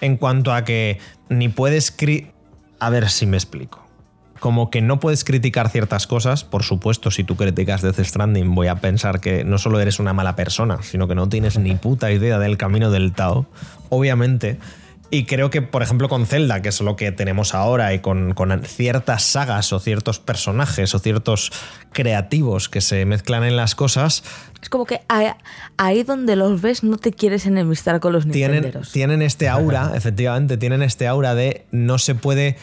[0.00, 1.94] en cuanto a que ni puedes...
[2.80, 3.84] A ver si me explico.
[4.40, 8.66] Como que no puedes criticar ciertas cosas, por supuesto, si tú criticas Death Stranding voy
[8.66, 12.12] a pensar que no solo eres una mala persona, sino que no tienes ni puta
[12.12, 13.46] idea del camino del Tao,
[13.88, 14.58] obviamente.
[15.14, 18.34] Y creo que, por ejemplo, con Zelda, que es lo que tenemos ahora, y con,
[18.34, 21.52] con ciertas sagas o ciertos personajes o ciertos
[21.92, 24.24] creativos que se mezclan en las cosas,
[24.60, 25.02] Es como que
[25.76, 28.90] ahí, donde los ves no te quieres enemistar con los tienen, nintenderos.
[28.90, 32.56] tienen este aura, efectivamente, tienen este aura de no se puede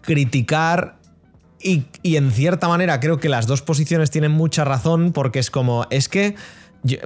[0.00, 0.96] criticar
[1.60, 5.50] y, y en cierta manera creo que las dos posiciones tienen mucha razón porque es
[5.50, 6.36] como, es que,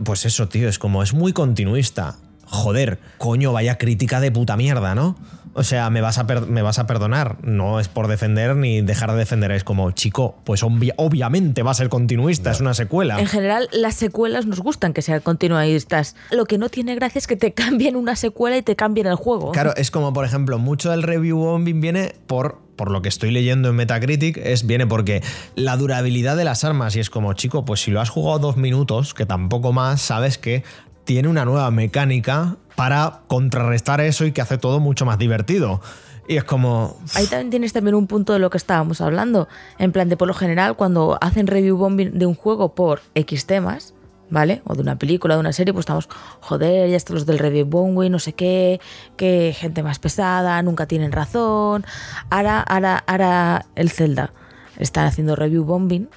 [0.04, 2.18] pues eso, tío, es como, es muy continuista.
[2.50, 5.16] Joder, coño, vaya crítica de puta mierda, ¿no?
[5.52, 7.36] O sea, me vas a, per- me vas a perdonar.
[7.42, 9.50] No es por defender ni dejar de defender.
[9.50, 13.18] Es como, chico, pues obvia- obviamente va a ser continuista, es una secuela.
[13.20, 16.14] En general, las secuelas nos gustan que sean continuistas.
[16.30, 19.16] Lo que no tiene gracia es que te cambien una secuela y te cambien el
[19.16, 19.50] juego.
[19.52, 23.32] Claro, es como, por ejemplo, mucho del review bombing viene por, por lo que estoy
[23.32, 25.20] leyendo en Metacritic, es, viene porque
[25.56, 28.56] la durabilidad de las armas, y es como, chico, pues si lo has jugado dos
[28.56, 30.62] minutos, que tampoco más, sabes que
[31.04, 35.80] tiene una nueva mecánica para contrarrestar eso y que hace todo mucho más divertido.
[36.28, 36.96] Y es como.
[37.14, 39.48] Ahí también tienes también un punto de lo que estábamos hablando.
[39.78, 43.46] En plan de, por lo general, cuando hacen review bombing de un juego por X
[43.46, 43.94] temas,
[44.30, 44.62] ¿vale?
[44.64, 46.08] O de una película, de una serie, pues estamos,
[46.40, 48.80] joder, ya están los del review bombing, no sé qué,
[49.16, 51.84] qué gente más pesada, nunca tienen razón.
[52.30, 54.32] Ahora, ahora, ahora el Zelda
[54.78, 56.08] están haciendo review bombing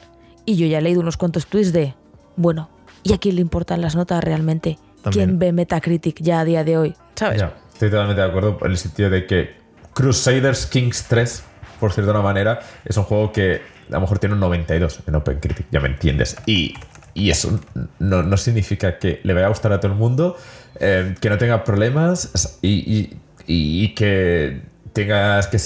[0.45, 1.95] y yo ya he leído unos cuantos tweets de,
[2.35, 2.69] bueno,
[3.03, 4.77] ¿y a quién le importan las notas realmente?
[5.01, 5.29] También.
[5.29, 6.95] ¿Quién ve Metacritic ya a día de hoy?
[7.15, 7.39] ¿Sabes?
[7.39, 9.55] Ya, estoy totalmente de acuerdo en el sentido de que
[9.93, 11.43] Crusaders Kings 3,
[11.79, 14.99] por decirlo de una manera, es un juego que a lo mejor tiene un 92
[15.05, 16.37] en OpenCritic, ya me entiendes.
[16.45, 16.73] Y,
[17.13, 17.59] y eso
[17.99, 20.37] no, no significa que le vaya a gustar a todo el mundo,
[20.79, 24.61] eh, que no tenga problemas y, y- y que
[24.93, 25.57] tengas que...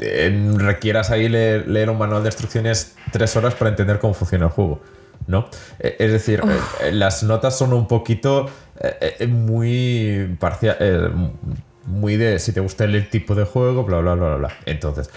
[0.00, 4.44] eh, requieras ahí leer, leer un manual de instrucciones tres horas para entender cómo funciona
[4.46, 4.80] el juego.
[5.28, 5.48] ¿No?
[5.78, 8.46] Eh, Es decir, eh, eh, las notas son un poquito
[9.28, 11.12] muy parcial,
[11.86, 14.52] muy de si te gusta el tipo de juego, bla, bla, bla, bla, bla.
[14.66, 15.10] Entonces,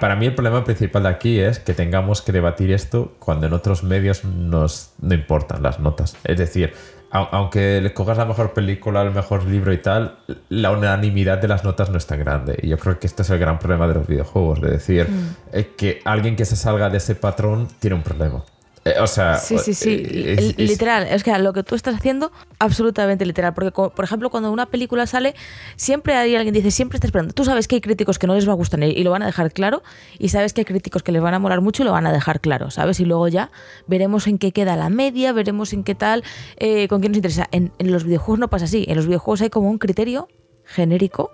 [0.00, 3.52] para mí el problema principal de aquí es que tengamos que debatir esto cuando en
[3.52, 6.16] otros medios nos, no importan las notas.
[6.24, 6.72] Es decir,
[7.10, 11.48] au- aunque le cojas la mejor película, el mejor libro y tal, la unanimidad de
[11.48, 12.58] las notas no es tan grande.
[12.62, 15.08] Y yo creo que este es el gran problema de los videojuegos, de decir
[15.52, 18.44] eh, que alguien que se salga de ese patrón tiene un problema.
[18.84, 19.90] Eh, o sea, Sí, sí, sí.
[20.04, 21.06] eh, es- literal.
[21.06, 23.54] Es que lo que tú estás haciendo, absolutamente literal.
[23.54, 25.34] Porque, por ejemplo, cuando una película sale,
[25.76, 27.32] siempre hay alguien que dice, siempre está esperando.
[27.32, 29.26] Tú sabes que hay críticos que no les va a gustar y lo van a
[29.26, 29.84] dejar claro.
[30.18, 32.12] Y sabes que hay críticos que les van a molar mucho y lo van a
[32.12, 32.98] dejar claro, ¿sabes?
[32.98, 33.52] Y luego ya
[33.86, 36.24] veremos en qué queda la media, veremos en qué tal,
[36.56, 37.46] eh, con quién nos interesa.
[37.52, 38.84] En, en los videojuegos no pasa así.
[38.88, 40.26] En los videojuegos hay como un criterio
[40.64, 41.30] genérico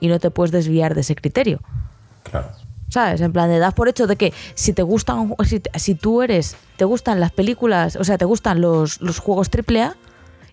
[0.00, 1.60] y no te puedes desviar de ese criterio.
[2.22, 2.48] Claro.
[2.92, 3.22] ¿Sabes?
[3.22, 6.56] En plan, de das por hecho de que si te gustan, si, si tú eres,
[6.76, 9.96] te gustan las películas, o sea, te gustan los, los juegos AAA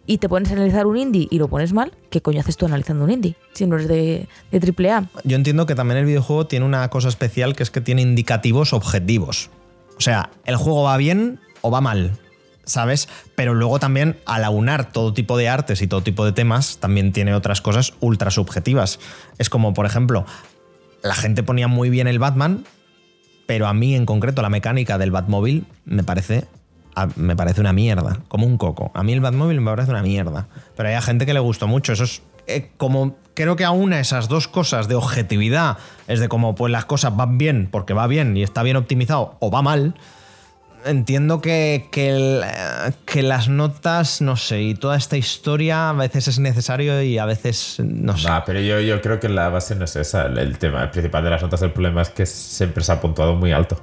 [0.06, 2.66] y te pones a analizar un indie y lo pones mal, ¿qué coño haces tú
[2.66, 3.36] analizando un indie?
[3.52, 5.10] Si no eres de, de AAA.
[5.26, 8.72] Yo entiendo que también el videojuego tiene una cosa especial que es que tiene indicativos
[8.72, 9.50] objetivos.
[9.98, 12.18] O sea, el juego va bien o va mal,
[12.64, 13.10] ¿sabes?
[13.36, 17.12] Pero luego también al aunar todo tipo de artes y todo tipo de temas, también
[17.12, 19.00] tiene otras cosas ultra subjetivas.
[19.38, 20.26] Es como, por ejemplo,
[21.04, 22.66] la gente ponía muy bien el Batman,
[23.46, 26.48] pero a mí en concreto la mecánica del Batmóvil me parece
[27.16, 28.92] me parece una mierda, como un coco.
[28.94, 31.94] A mí el Batmóvil me parece una mierda, pero hay gente que le gustó mucho.
[31.94, 35.78] Eso es eh, como creo que aúna esas dos cosas de objetividad,
[36.08, 39.38] es de como pues las cosas van bien porque va bien y está bien optimizado
[39.40, 39.96] o va mal.
[40.86, 45.94] Entiendo que, que, el, eh, que las notas, no sé, y toda esta historia a
[45.94, 48.28] veces es necesario y a veces no sé.
[48.28, 50.28] Nah, pero yo, yo creo que la base no es esa.
[50.28, 53.36] El, el tema principal de las notas, el problema es que siempre se ha puntuado
[53.36, 53.82] muy alto.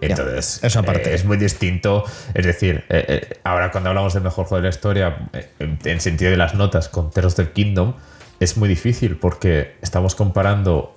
[0.00, 1.10] Entonces, eso aparte.
[1.10, 2.04] eh, es muy distinto.
[2.34, 5.28] Es decir, eh, eh, ahora cuando hablamos del mejor juego de la historia,
[5.58, 7.94] en, en sentido de las notas con Tears of the Kingdom,
[8.40, 10.94] es muy difícil porque estamos comparando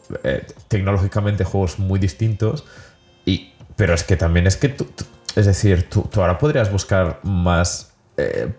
[0.67, 2.65] tecnológicamente juegos muy distintos.
[3.25, 5.05] Y, pero es que también es que tú, tú-
[5.39, 7.93] es decir, tú, tú ahora podrías buscar más.
[8.17, 8.51] eh,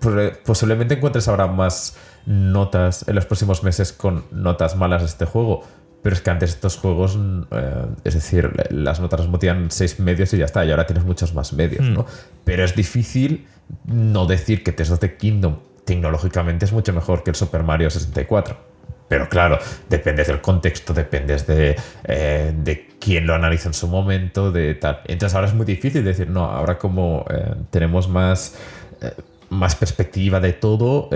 [0.44, 5.62] posiblemente encuentres ahora más notas en los próximos meses con notas malas de este juego.
[6.02, 7.18] Pero es que antes estos juegos,
[7.50, 11.34] eh, es decir, las notas motían seis medios y ya está, y ahora tienes muchos
[11.34, 12.06] más medios, ¿no?
[12.44, 13.46] Pero es difícil
[13.84, 17.90] no decir que Tears of the Kingdom tecnológicamente es mucho mejor que el Super Mario
[17.90, 18.69] 64.
[19.10, 19.58] Pero claro,
[19.88, 25.00] dependes del contexto, dependes de, eh, de quién lo analiza en su momento, de tal.
[25.04, 28.56] Entonces ahora es muy difícil decir, no, ahora como eh, tenemos más,
[29.02, 29.10] eh,
[29.48, 31.10] más perspectiva de todo,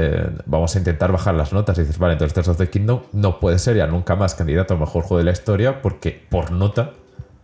[0.45, 1.79] vamos a intentar bajar las notas.
[1.79, 4.75] Y dices, vale, entonces Tears of the Kingdom no puede ser ya nunca más candidato
[4.75, 6.95] al mejor juego de la historia porque por nota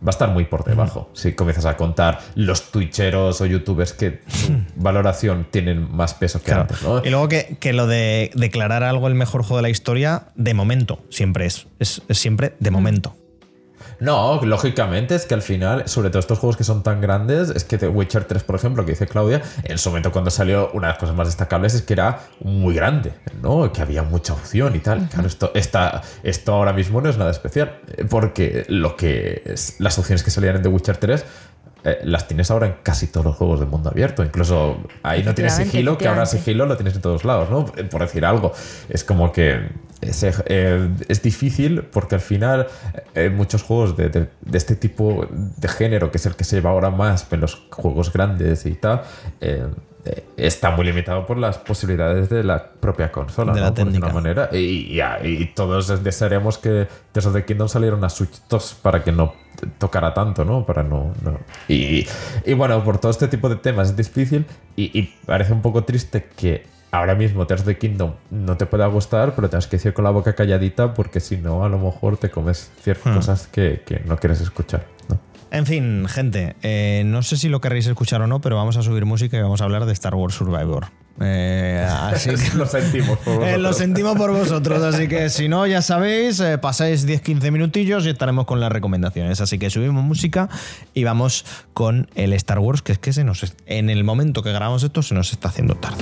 [0.03, 1.09] va a estar muy por debajo.
[1.13, 6.45] Si comienzas a contar los twitcheros o youtubers que su valoración tienen más peso que
[6.45, 6.61] Claro.
[6.61, 7.03] antes, ¿no?
[7.05, 10.53] Y luego que, que lo de declarar algo el mejor juego de la historia, de
[10.53, 11.67] momento, siempre es.
[11.79, 13.15] Es, es siempre de momento.
[14.01, 17.63] No, lógicamente es que al final, sobre todo estos juegos que son tan grandes, es
[17.63, 20.87] que The Witcher 3, por ejemplo, que dice Claudia, en su momento cuando salió, una
[20.87, 23.71] de las cosas más destacables es que era muy grande, ¿no?
[23.71, 25.07] Que había mucha opción y tal.
[25.07, 27.79] Claro, esto, esta- esto ahora mismo no es nada especial,
[28.09, 31.23] porque lo que es- las opciones que salían en The Witcher 3
[31.83, 34.23] eh, las tienes ahora en casi todos los juegos de mundo abierto.
[34.23, 37.65] Incluso ahí no tienes sigilo, que ahora sigilo lo tienes en todos lados, ¿no?
[37.65, 38.53] Por decir algo.
[38.89, 39.69] Es como que
[40.01, 42.67] ese, eh, es difícil porque al final
[43.15, 46.55] eh, muchos juegos de, de- de este tipo de género, que es el que se
[46.57, 49.01] lleva ahora más en los juegos grandes y tal,
[49.41, 49.67] eh, eh,
[50.37, 53.65] está muy limitado por las posibilidades de la propia consola, De ¿no?
[53.65, 54.05] la de técnica.
[54.07, 54.49] una manera.
[54.51, 59.03] Y, y- y todos desearíamos que Tears of the Kingdom saliera una Switch 2 para
[59.03, 59.33] que no
[59.77, 60.65] tocara tanto, ¿no?
[60.65, 61.13] Para no.
[61.23, 61.37] no.
[61.67, 62.07] Y,
[62.45, 64.45] y bueno, por todo este tipo de temas es difícil
[64.75, 68.65] y, y parece un poco triste que ahora mismo Tears of the Kingdom no te
[68.65, 71.77] pueda gustar, pero tienes que decir con la boca calladita porque si no, a lo
[71.77, 73.15] mejor te comes ciertas Hmm.
[73.17, 75.19] cosas que, que no quieres escuchar, ¿no?
[75.51, 78.83] En fin, gente, eh, no sé si lo querréis escuchar o no, pero vamos a
[78.83, 80.87] subir música y vamos a hablar de Star Wars Survivor.
[81.19, 83.61] Eh, así que- lo sentimos por Eh, vosotros.
[83.61, 88.45] lo sentimos por vosotros, así que si no, ya sabéis, pasáis 10-15 minutillos y estaremos
[88.45, 89.41] con las recomendaciones.
[89.41, 90.47] Así que subimos música
[90.93, 94.53] y vamos con el Star Wars, que es que se nos en el momento que
[94.53, 96.01] grabamos esto se nos está haciendo tarde.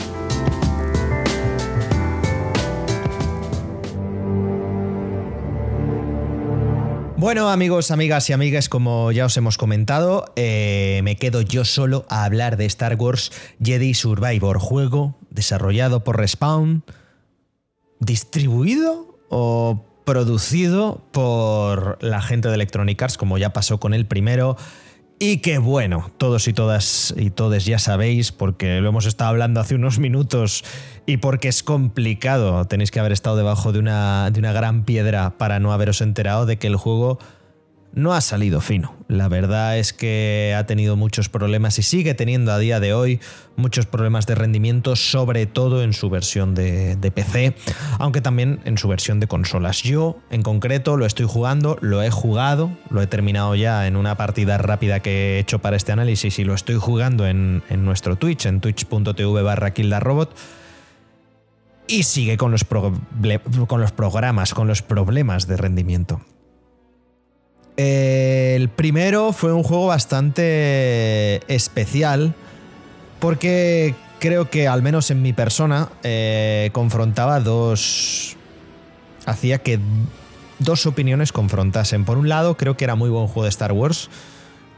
[7.20, 12.06] Bueno, amigos, amigas y amigas, como ya os hemos comentado, eh, me quedo yo solo
[12.08, 16.82] a hablar de Star Wars Jedi Survivor, juego desarrollado por Respawn,
[18.00, 24.56] distribuido o producido por la gente de Electronic Arts, como ya pasó con el primero.
[25.22, 29.60] Y que bueno, todos y todas y todes ya sabéis, porque lo hemos estado hablando
[29.60, 30.64] hace unos minutos
[31.06, 35.32] y porque es complicado, tenéis que haber estado debajo de una, de una gran piedra
[35.38, 37.20] para no haberos enterado de que el juego
[37.94, 38.96] no ha salido fino.
[39.08, 43.20] La verdad es que ha tenido muchos problemas y sigue teniendo a día de hoy
[43.56, 47.56] muchos problemas de rendimiento, sobre todo en su versión de, PC,
[47.98, 49.82] aunque también en su versión de consolas.
[49.82, 54.16] Yo, en concreto, lo estoy jugando, lo he jugado, lo he terminado ya en una
[54.16, 58.46] partida rápida que he hecho para este análisis y lo estoy jugando en, nuestro Twitch,
[58.46, 60.36] en twitch.tv barra Robot.
[61.88, 66.22] Y sigue con los, con los programas, con los problemas de rendimiento.
[67.82, 72.36] El primero fue un juego bastante especial
[73.20, 78.36] porque creo que al menos en mi persona eh, confrontaba dos...
[79.26, 79.80] hacía que
[80.60, 82.04] dos opiniones confrontasen.
[82.04, 84.10] Por un lado, creo que era muy buen juego de Star Wars.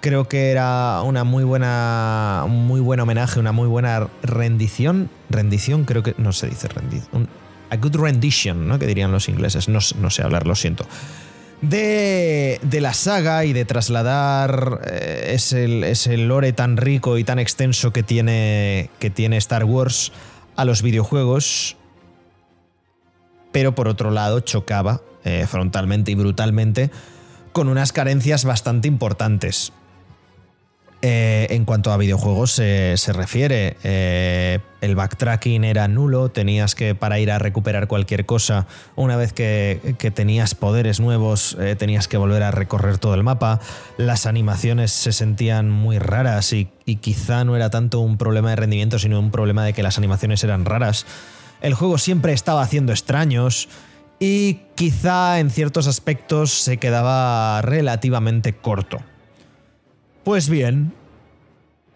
[0.02, 5.10] Creo que era una muy buena, un muy buen homenaje, una muy buena rendición.
[5.28, 7.28] Rendición, creo que no se dice rendición.
[7.72, 8.78] A good rendition, ¿no?
[8.78, 9.70] Que dirían los ingleses.
[9.70, 10.86] No, no sé hablar, lo siento
[11.62, 17.94] de, de, la saga y de trasladar eh, ese, lore tan rico y tan extenso
[17.94, 20.12] que tiene, que tiene Star Wars
[20.56, 21.78] a los videojuegos.
[23.52, 26.90] Pero por otro lado chocaba eh, frontalmente y brutalmente
[27.52, 29.74] con unas carencias bastante importantes.
[31.04, 36.94] Eh, en cuanto a videojuegos se, se refiere, eh, el backtracking era nulo, tenías que
[36.94, 42.18] para ir a recuperar cualquier cosa, una vez que, tenías poderes nuevos, eh, tenías que
[42.18, 43.60] volver a recorrer todo el mapa,
[43.98, 49.00] las animaciones se sentían muy raras y quizá no era tanto un problema de rendimiento,
[49.00, 51.08] sino un problema de que las animaciones eran raras.
[51.62, 53.70] El juego siempre estaba haciendo extraños
[54.20, 59.00] y quizá en ciertos aspectos se quedaba relativamente corto.
[60.24, 60.94] Pues bien,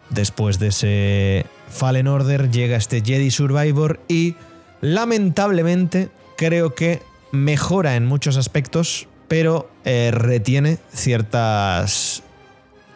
[0.10, 4.36] después de ese Fallen Order llega este Jedi Survivor y
[4.82, 7.02] lamentablemente creo que
[7.32, 12.24] mejora en muchos aspectos, pero eh, retiene ciertas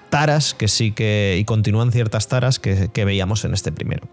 [0.10, 1.38] taras que sí que...
[1.40, 4.08] y continúan ciertas taras que, que veíamos en este primero.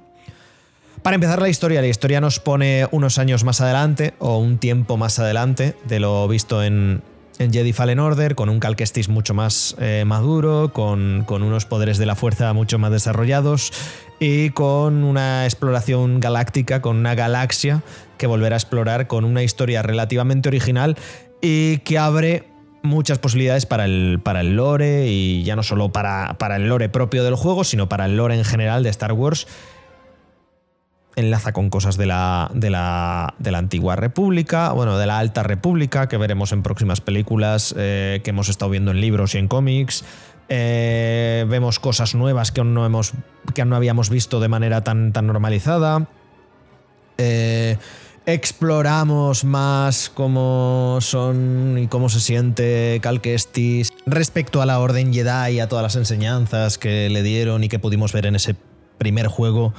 [1.03, 4.97] Para empezar la historia, la historia nos pone unos años más adelante o un tiempo
[4.97, 7.01] más adelante de lo visto en,
[7.39, 11.67] en Jedi Fallen Order, con un Cal Kestis mucho más eh, maduro, con, con, unos
[11.67, 13.73] poderes de la fuerza mucho más desarrollados
[14.19, 17.83] y con una exploración galáctica, con una galaxia
[18.19, 20.97] que volverá a explorar, con una historia relativamente original
[21.41, 22.45] y que abre
[22.83, 26.89] muchas posibilidades para el, para el lore y ya no solo para, para el lore
[26.89, 29.47] propio del juego, sino para el lore en general de Star Wars
[31.17, 35.43] enlaza con cosas de la, de, la, de la, antigua república, bueno, de la alta
[35.43, 39.49] república, que veremos en próximas películas, eh, que hemos estado viendo en libros y en
[39.49, 40.05] cómics.
[40.49, 43.15] Eh, vemos cosas nuevas que aún no, hemos,
[43.55, 46.07] que aún no habíamos visto de manera tan, tan normalizada.
[47.19, 47.79] Eh,
[48.27, 53.23] exploramos más cómo son y cómo se siente Cal
[54.05, 57.79] respecto a la Orden Jedi y a todas las enseñanzas que le dieron y que
[57.79, 58.55] pudimos ver en ese
[58.99, 59.73] primer juego.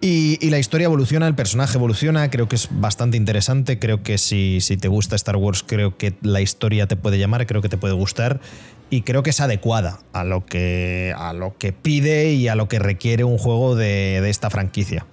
[0.00, 4.60] Y, la historia evoluciona, el personaje evoluciona, creo que es bastante interesante, creo que si,
[4.60, 7.78] si, te gusta Star Wars, creo que la historia te puede llamar, creo que te
[7.78, 8.40] puede gustar
[8.90, 12.68] y creo que es adecuada a lo que, a lo que pide y a lo
[12.68, 15.06] que requiere un juego de, de esta franquicia.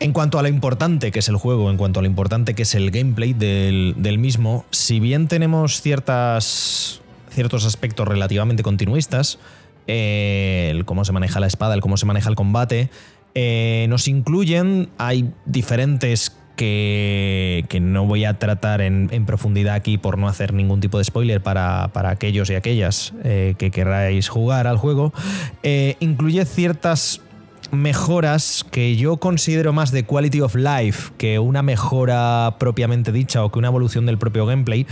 [0.00, 2.62] En cuanto a lo importante que es el juego, en cuanto a lo importante que
[2.62, 9.38] es el gameplay del, del mismo, si bien tenemos ciertas, ciertos aspectos relativamente continuistas,
[9.86, 12.90] eh, el cómo se maneja la espada, el cómo se maneja el combate,
[13.34, 20.18] eh, nos incluyen, hay diferentes que, que no voy a tratar en, profundidad aquí por
[20.18, 24.66] no hacer ningún tipo de spoiler para, para aquellos y aquellas eh, que queráis jugar
[24.66, 25.14] al juego,
[25.62, 27.22] eh, incluye ciertas
[27.70, 33.50] mejoras que yo considero más de quality of life que una mejora propiamente dicha o
[33.50, 34.86] que una evolución del propio gameplay.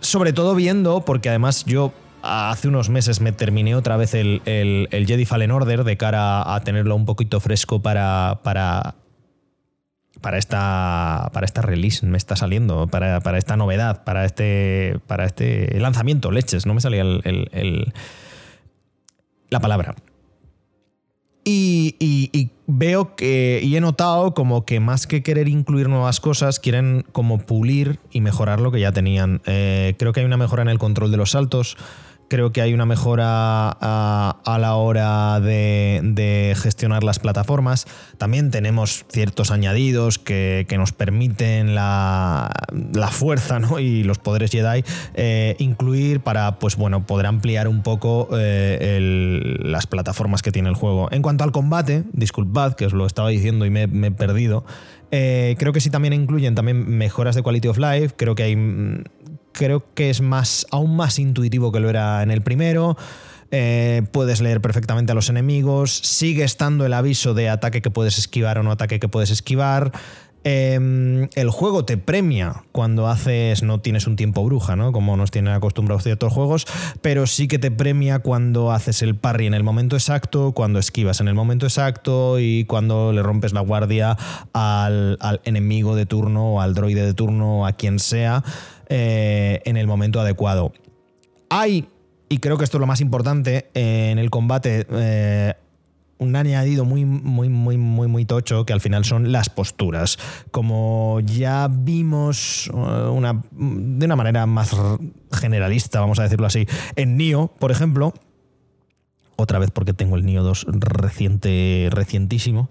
[0.00, 1.92] Sobre todo viendo, porque además yo
[2.22, 6.54] hace unos meses me terminé otra vez el, el- el Jedi Fallen Order de cara
[6.54, 8.94] a tenerlo un poquito fresco para, para,
[10.20, 12.06] para, esta, para esta release.
[12.06, 16.64] Me está saliendo, para, para esta novedad, para este, para este lanzamiento, leches.
[16.66, 17.92] No me salía el-
[19.50, 19.94] la palabra.
[21.44, 26.20] Y, y- y veo que, y he notado como que más que querer incluir nuevas
[26.20, 29.40] cosas, quieren como pulir y mejorar lo que ya tenían.
[29.46, 31.76] Eh, creo que hay una mejora en el control de los saltos.
[32.32, 37.86] Creo que hay una mejora a, la hora de, gestionar las plataformas.
[38.16, 42.50] También tenemos ciertos añadidos que, nos permiten la,
[43.10, 49.58] fuerza y los poderes Jedi eh, incluir para pues, bueno, poder ampliar un poco eh,
[49.62, 51.08] las plataformas que tiene el juego.
[51.12, 54.64] En cuanto al combate, disculpad que os lo estaba diciendo y me, me he perdido.
[55.10, 58.14] eh, creo que sí también incluyen también mejoras de quality of life.
[58.16, 59.04] Creo que hay mm,
[59.52, 62.96] creo que es más, aún más intuitivo que lo era en el primero.
[63.50, 65.92] Eh, puedes leer perfectamente a los enemigos.
[65.92, 69.92] Sigue estando el aviso de ataque que puedes esquivar o no ataque que puedes esquivar.
[70.44, 74.90] Eh, el juego te premia cuando haces, no tienes un tiempo bruja, ¿no?
[74.90, 76.66] Como nos tienen acostumbrados ciertos juegos,
[77.00, 81.20] pero sí que te premia cuando haces el parry en el momento exacto, cuando esquivas
[81.20, 84.16] en el momento exacto y cuando le rompes la guardia
[84.52, 88.42] al, al enemigo de turno o al droide de turno o a quien sea
[88.94, 90.74] eh, en el momento adecuado.
[91.48, 91.88] Hay,
[92.28, 95.54] y creo que esto es lo más importante, eh, en el combate eh,
[96.18, 100.18] un añadido muy, muy, muy, muy, muy tocho que al final son las posturas.
[100.50, 104.76] Como ya vimos una, de una manera más
[105.32, 108.12] generalista, vamos a decirlo así, en Nio, por ejemplo,
[109.36, 112.68] otra vez porque tengo el Nio 2 reciente, recientísimo.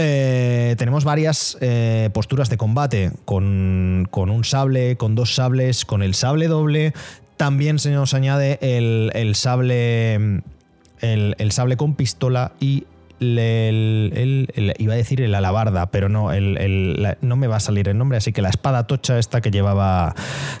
[0.00, 6.02] Eh, tenemos varias eh, posturas de combate con, con un sable, con dos sables, con
[6.02, 6.92] el sable doble.
[7.36, 12.84] También se nos añade el, el sable el, el sable con pistola y
[13.20, 17.88] el, el- iba a decir el alabarda, pero no, la- no me va a salir
[17.88, 20.14] el nombre, así que la espada tocha esta que llevaba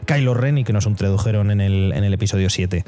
[0.06, 2.84] Kylo Ren y que nos introdujeron en el, en el episodio 7,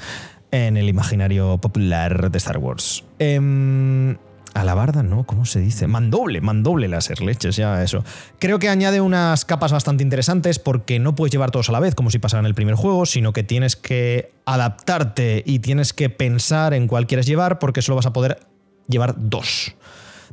[0.50, 3.04] en el imaginario popular de Star Wars.
[3.18, 4.16] Em,
[4.54, 5.24] alabarda, ¿no?
[5.24, 5.86] ¿Cómo se dice?
[5.86, 8.04] Mandoble, mandoble láser, leches, ya eso.
[8.38, 11.94] Creo que añade unas capas bastante interesantes porque no puedes llevar todos a la vez,
[11.94, 16.10] como si pasara en el primer juego, sino que tienes que adaptarte y tienes que
[16.10, 18.40] pensar en cuál quieres llevar porque solo vas a poder
[18.88, 19.74] llevar dos.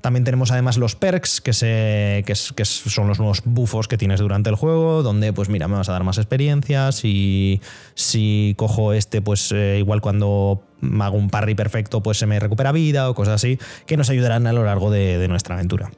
[0.01, 4.49] También tenemos además los perks, que, se, que, son los nuevos bufos que tienes durante
[4.49, 7.61] el juego, donde pues mira, me vas a dar más experiencias y
[7.95, 10.63] si cojo este, pues eh, igual cuando
[11.01, 14.47] hago un parry perfecto, pues se me recupera vida o cosas así, que nos ayudarán
[14.47, 15.91] a lo largo de, nuestra aventura.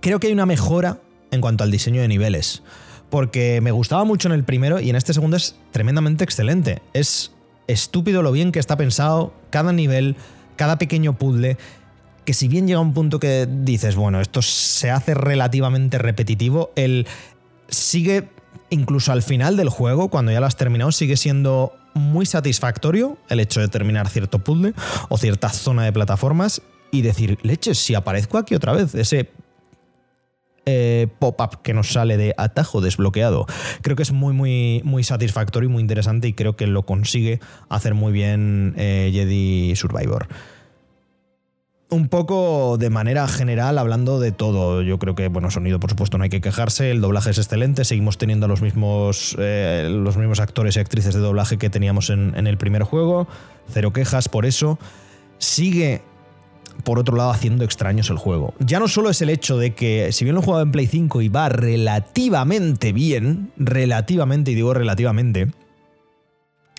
[0.00, 0.98] Creo que hay una mejora
[1.30, 2.62] en cuanto al diseño de niveles,
[3.10, 6.82] porque me gustaba mucho en el primero y en este segundo es tremendamente excelente.
[6.92, 7.32] Es
[7.66, 10.16] estúpido lo bien que está pensado cada nivel,
[10.56, 11.56] cada pequeño puzzle,
[12.24, 17.06] que si bien llega un punto que dices, bueno, esto se hace relativamente repetitivo, el
[17.68, 18.28] sigue
[18.70, 23.40] incluso al final del juego, cuando ya lo has terminado, sigue siendo muy satisfactorio el
[23.40, 24.74] hecho de terminar cierto puzzle
[25.08, 29.30] o cierta zona de plataformas y decir, leches, si aparezco aquí otra vez, ese
[30.70, 33.46] eh, pop-up que nos sale de atajo desbloqueado.
[33.80, 37.40] Creo que es muy, muy, muy satisfactorio y muy interesante y creo que lo consigue
[37.70, 40.28] hacer muy bien eh, Jedi Survivor.
[41.90, 44.82] Un poco de manera general, hablando de todo.
[44.82, 46.90] Yo creo que, bueno, sonido, por supuesto, no hay que quejarse.
[46.90, 47.84] El doblaje es excelente.
[47.86, 52.34] Seguimos teniendo los mismos, eh, los mismos actores y actrices de doblaje que teníamos en,
[52.36, 53.26] en el primer juego.
[53.72, 54.78] Cero quejas por eso.
[55.38, 56.02] Sigue
[56.84, 58.54] por otro lado, haciendo extraños el juego.
[58.60, 60.86] Ya no solo es el hecho de que, si bien lo he jugado en Play
[60.86, 65.48] 5 y va relativamente bien, relativamente, y digo relativamente,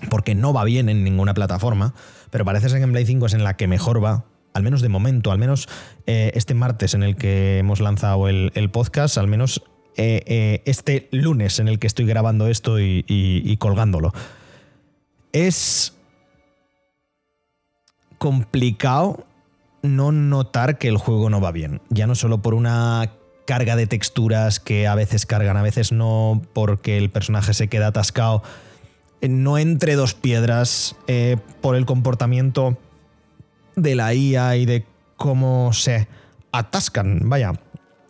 [0.10, 1.93] porque no va bien en ninguna plataforma,
[2.32, 4.82] pero parece ser que en Play 5 es en la que mejor va, al menos
[4.82, 5.68] de momento, al menos
[6.06, 9.64] eh, este martes en el que hemos lanzado el, podcast, al menos
[9.95, 14.14] eh, eh, este lunes en el que estoy grabando esto y, colgándolo.
[15.32, 15.93] Es
[18.18, 19.26] complicado
[19.82, 21.82] no notar que el juego no va bien.
[21.89, 23.14] Ya no solo por una
[23.45, 27.88] carga de texturas que a veces cargan, a veces no, porque el personaje se queda
[27.88, 28.43] atascado,
[29.22, 30.95] no entre dos piedras,
[31.62, 32.78] por el comportamiento
[33.82, 34.86] de la IA y de
[35.17, 36.07] cómo se
[36.51, 37.53] atascan, vaya,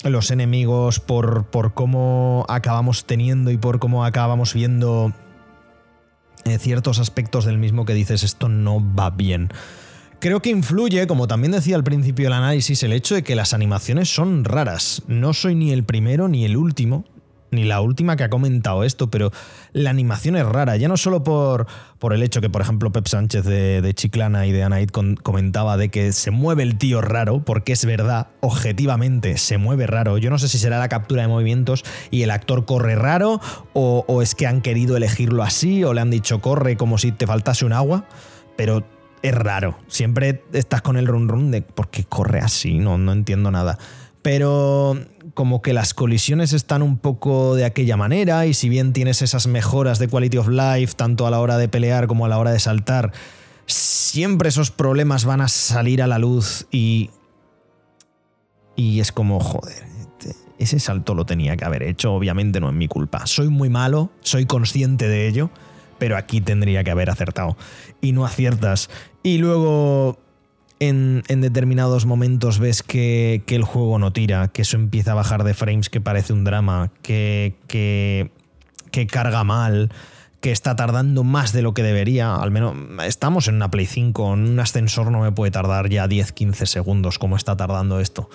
[0.03, 5.13] los enemigos, por, por cómo acabamos teniendo y por cómo acabamos viendo
[6.45, 9.49] eh, ciertos aspectos del mismo que dices, esto no va bien.
[10.20, 13.53] Creo que influye, como también decía al principio del análisis, el hecho de que las
[13.53, 15.01] animaciones son raras.
[15.07, 17.05] No soy ni el primero ni el último
[17.52, 19.32] ni la última que ha comentado esto, pero
[19.74, 23.08] la animación es rara, ya no solo por, por el hecho que, por ejemplo, Pep
[23.08, 27.74] Sánchez de, Chiclana y de Anaid comentaba de que se mueve el tío raro, porque
[27.74, 30.18] es verdad, objetivamente se mueve raro.
[30.18, 33.41] Yo no sé si será la captura de movimientos y el actor corre raro,
[33.74, 37.28] o, es que han querido elegirlo así, o le han dicho corre como si te
[37.28, 38.06] faltase un agua,
[38.56, 38.86] pero
[39.22, 39.78] es raro.
[39.88, 43.78] Siempre estás con el run run de por qué corre así, no, no entiendo nada.
[44.22, 44.97] Pero
[45.40, 49.48] como que las colisiones están un poco de aquella manera y si bien tienes esas
[49.48, 52.52] mejoras de quality of life tanto a la hora de pelear como a la hora
[52.52, 53.14] de saltar,
[53.66, 57.12] siempre esos problemas van a salir a la luz y...
[58.76, 62.76] Y es como, joder, este, ese salto lo tenía que haber hecho, obviamente no es
[62.76, 63.26] mi culpa.
[63.26, 65.52] Soy muy malo, soy consciente de ello,
[66.00, 67.56] pero aquí tendría que haber acertado.
[68.02, 68.90] Y no aciertas.
[69.24, 70.20] Y luego
[70.80, 75.53] en, determinados momentos ves que, el juego no tira, que eso empieza a bajar de
[75.53, 77.55] frames, que parece un drama, que,
[79.11, 79.91] carga mal,
[80.39, 82.36] que está tardando más de lo que debería.
[82.36, 82.75] Al menos
[83.05, 87.19] estamos en una Play 5, en un ascensor no me puede tardar ya 10-15 segundos
[87.19, 88.30] como está tardando esto.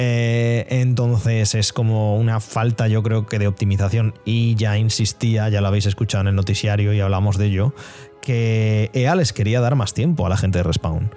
[0.00, 4.14] Eh, entonces es como una falta, yo creo que de optimización.
[4.24, 7.74] Y ya insistía, ya lo habéis escuchado en el noticiario y hablamos de ello,
[8.20, 11.10] que EA les quería dar más tiempo a la gente de Respawn.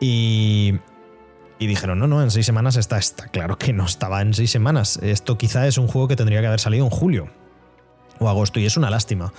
[0.00, 0.80] Y,
[1.58, 4.50] y dijeron, no, no, en seis semanas está, está claro que no estaba en seis
[4.50, 4.98] semanas.
[5.02, 7.28] Esto quizá es un juego que tendría que haber salido en julio
[8.18, 9.32] o agosto y es una lástima.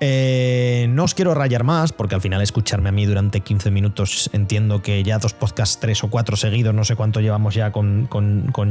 [0.00, 4.30] Eh, no os quiero rayar más, porque al final escucharme a mí durante 15 minutos
[4.32, 8.08] entiendo que ya dos podcasts, tres o cuatro seguidos, no sé cuánto llevamos ya con,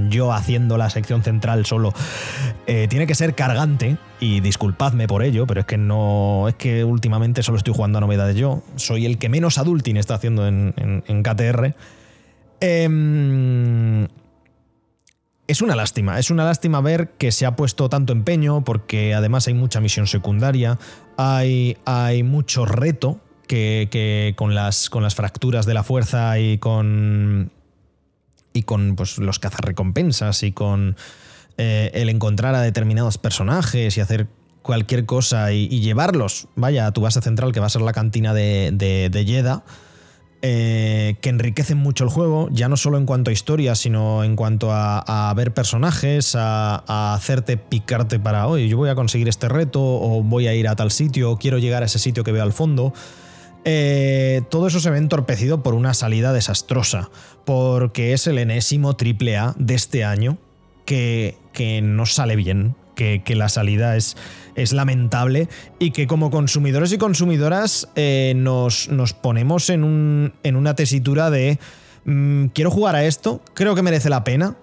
[0.09, 1.93] yo haciendo la sección central solo,
[2.65, 6.83] eh, tiene que ser cargante, y disculpadme por ello, pero es que no, es que
[6.83, 10.73] últimamente solo estoy jugando a novedades yo, soy el que menos adulting está haciendo en,
[10.77, 11.75] en KTR.
[12.59, 14.07] Eh,
[15.47, 19.47] es una lástima, es una lástima ver que se ha puesto tanto empeño porque además
[19.47, 20.77] hay mucha misión secundaria,
[21.15, 27.51] hay, hay mucho reto que, con, las, con las fracturas de la fuerza y con,
[28.51, 30.97] y con pues, los cazarrecompensas y con
[31.57, 34.27] eh, el encontrar a determinados personajes y hacer
[34.61, 38.33] cualquier cosa y, llevarlos, vaya, a tu base central que va a ser la cantina
[38.33, 39.63] de, de, de Yeda
[40.43, 44.35] eh, que enriquecen mucho el juego, ya no solo en cuanto a historia, sino en
[44.35, 49.81] cuanto a, ver personajes, a, hacerte picarte para, oye, yo voy a conseguir este reto,
[49.81, 52.43] o voy a ir a tal sitio, o quiero llegar a ese sitio que veo
[52.43, 52.93] al fondo.
[53.65, 57.09] Eh, todo eso se ve entorpecido por una salida desastrosa,
[57.43, 60.37] porque es el enésimo triple A de este año
[60.85, 64.17] que, que no sale bien, que, la salida es
[64.55, 70.55] es lamentable y que como consumidores y consumidoras eh, nos, nos, ponemos en, un, en,
[70.55, 71.59] una tesitura de
[72.05, 74.57] mm, quiero jugar a esto, creo que merece la pena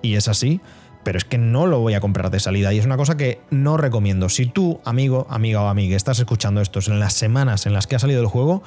[0.00, 0.62] y es así,
[1.04, 3.40] pero es que no lo voy a comprar de salida y es una cosa que
[3.50, 4.28] no recomiendo.
[4.28, 7.96] Si tú, amigo, amiga o amiga, estás escuchando esto en las semanas en las que
[7.96, 8.62] ha salido el juego,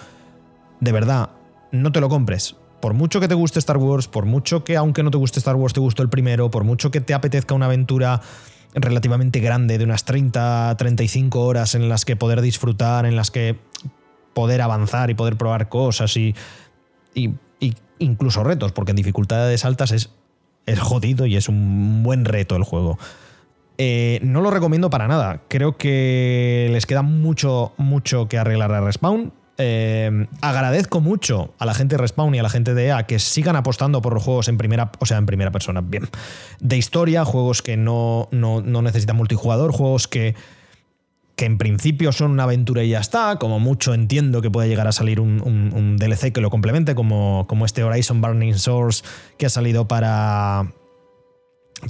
[0.79, 1.31] de verdad,
[1.71, 2.55] no te lo compres.
[2.81, 5.55] Por mucho que te guste Star Wars, por mucho que aunque no te guste Star
[5.55, 8.21] Wars te gustó el primero, por mucho que te apetezca una aventura
[8.73, 13.57] relativamente grande de unas 30, 35 horas en las que poder disfrutar, en las que
[14.33, 16.35] poder avanzar y poder probar cosas y,
[17.13, 17.33] y,
[17.99, 20.09] incluso retos, porque en dificultades altas es,
[20.65, 22.97] es jodido y es un buen reto el juego.
[23.77, 25.41] Eh, no lo recomiendo para nada.
[25.47, 29.33] Creo que les queda mucho, mucho que arreglar a Respawn.
[29.57, 33.19] Eh, agradezco mucho a la gente de Respawn y a la gente de EA que
[33.19, 36.09] sigan apostando por los juegos en primera, o sea, en primera persona, bien,
[36.59, 40.35] de historia, juegos que no, no, necesitan multijugador, juegos que,
[41.35, 44.87] que en principio son una aventura y ya está, como mucho entiendo que puede llegar
[44.87, 49.03] a salir un, DLC que lo complemente, como, como este Horizon Burning Source
[49.37, 50.71] que ha salido para,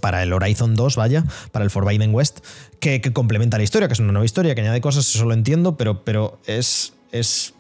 [0.02, 2.40] para el Horizon 2, vaya, para el Forbidden West,
[2.80, 5.34] que, que, complementa la historia, que es una nueva historia, que añade cosas, eso lo
[5.34, 7.54] entiendo, pero, pero es, es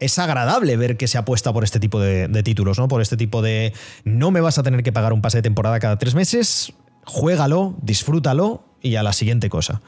[0.00, 2.88] es agradable ver que se apuesta por este tipo de, títulos, ¿no?
[2.88, 3.72] Por este tipo de.
[4.04, 6.72] No me vas a tener que pagar un pase de temporada cada tres meses.
[7.04, 9.80] Juégalo, disfrútalo y a la siguiente cosa.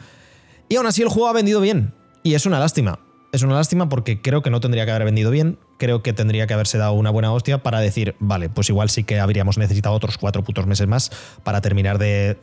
[0.69, 1.95] Y aún así el juego ha vendido bien.
[2.23, 3.01] Y es una lástima.
[3.33, 5.59] Es una lástima porque creo que no tendría que haber vendido bien.
[5.79, 9.05] Creo que tendría que haberse dado una buena hostia para decir, vale, pues igual sí
[9.05, 11.11] que habríamos necesitado otros cuatro putos meses más
[11.45, 12.39] para terminar de,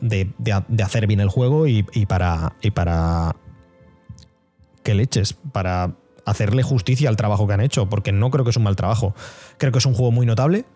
[0.84, 2.54] hacer bien el juego y, y para.
[2.62, 3.34] y para.
[4.84, 5.32] ¿Qué leches?
[5.32, 5.96] Para
[6.26, 9.14] hacerle justicia al trabajo que han hecho, porque no creo que es un mal trabajo.
[9.58, 10.66] Creo que es un juego muy notable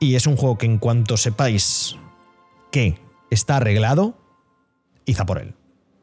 [0.00, 1.96] y es un juego que en cuanto sepáis
[2.70, 2.98] que
[3.30, 4.18] está arreglado,
[5.06, 5.54] iza por él.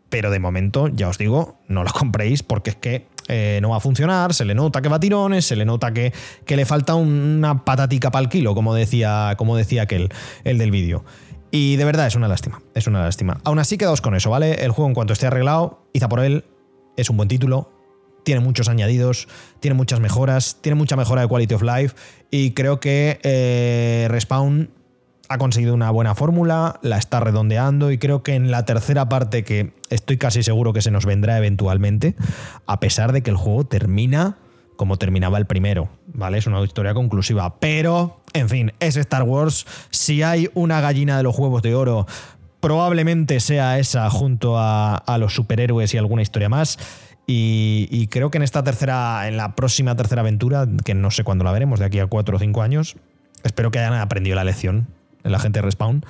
[0.09, 3.77] Pero de momento, ya os digo, no lo compréis porque es que eh, no va
[3.77, 6.13] a funcionar, se le nota que va a tirones, se le nota que,
[6.45, 10.09] que le falta una patatica para el kilo, como decía, como decía aquel,
[10.43, 11.03] el del vídeo.
[11.51, 13.39] Y de verdad es una lástima, es una lástima.
[13.43, 14.65] Aún así quedaos con eso, ¿vale?
[14.65, 16.45] El juego en cuanto esté arreglado, Iza por él,
[16.97, 17.71] es un buen título,
[18.25, 19.29] tiene muchos añadidos,
[19.61, 21.95] tiene muchas mejoras, tiene mucha mejora de quality of life
[22.29, 24.71] y creo que eh, Respawn
[25.29, 29.43] ha conseguido una buena fórmula, la está redondeando y creo que en la tercera parte
[29.43, 32.15] que estoy casi seguro que se nos vendrá eventualmente,
[32.65, 34.37] a pesar de que el juego termina
[34.75, 36.37] como terminaba el primero, ¿vale?
[36.37, 41.23] Es una historia conclusiva, pero, en fin, es Star Wars, si hay una gallina de
[41.23, 42.07] los huevos de oro,
[42.59, 46.77] probablemente sea esa junto a, a los superhéroes y alguna historia más.
[47.27, 51.43] Y, creo que en esta tercera, en la próxima tercera aventura, que no sé cuándo
[51.43, 52.97] la veremos, de aquí a cuatro o cinco años,
[53.43, 54.87] espero que hayan aprendido la lección
[55.23, 56.05] la gente de Respawn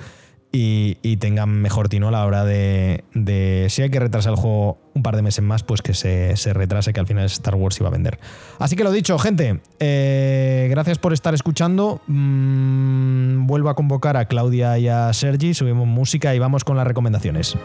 [0.52, 4.78] y, tengan mejor tino a la hora de, de, si hay que retrasar el juego
[4.94, 7.78] un par de meses más, pues que se, se retrase, que al final Star Wars
[7.78, 8.18] iba a vender.
[8.58, 12.00] Así que lo dicho, gente, eh, gracias por estar escuchando.
[12.06, 16.86] Mm, vuelvo a convocar a Claudia y a Sergi, subimos música y vamos con las
[16.86, 17.56] recomendaciones.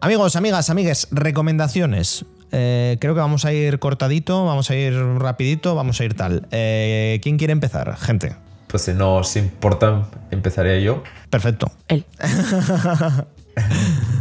[0.00, 2.24] Amigos, amigas, amigues, recomendaciones.
[2.52, 6.46] Eh, creo que vamos a ir cortadito, vamos a ir rapidito, vamos a ir tal.
[6.52, 7.96] Eh, ¿Quién quiere empezar?
[7.96, 8.36] Gente.
[8.68, 11.02] Pues si no os importa, empezaría yo.
[11.30, 11.72] Perfecto.
[11.88, 12.04] Él.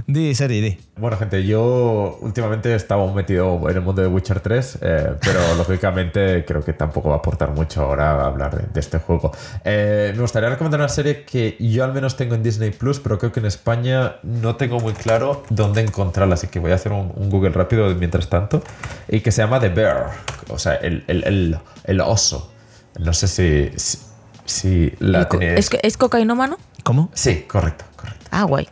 [0.07, 0.79] di, Seri, di.
[0.95, 6.43] Bueno, gente, yo últimamente estaba metido en el mundo de Witcher 3, eh, pero lógicamente
[6.45, 9.31] creo que tampoco va a aportar mucho ahora hablar de, de este juego.
[9.63, 13.19] Eh, me gustaría recomendar una serie que yo al menos tengo en Disney Plus, pero
[13.19, 16.93] creo que en España no tengo muy claro dónde encontrarla, así que voy a hacer
[16.93, 18.63] un, un Google rápido mientras tanto,
[19.07, 20.11] y que se llama The Bear,
[20.49, 22.51] o sea, el, el, el, el oso.
[22.99, 23.99] No sé si, si,
[24.45, 25.59] si la tenéis.
[25.71, 26.57] ¿Es, ¿Es cocainómano?
[26.83, 27.11] ¿Cómo?
[27.13, 28.25] Sí, correcto, correcto.
[28.31, 28.67] Ah, guay.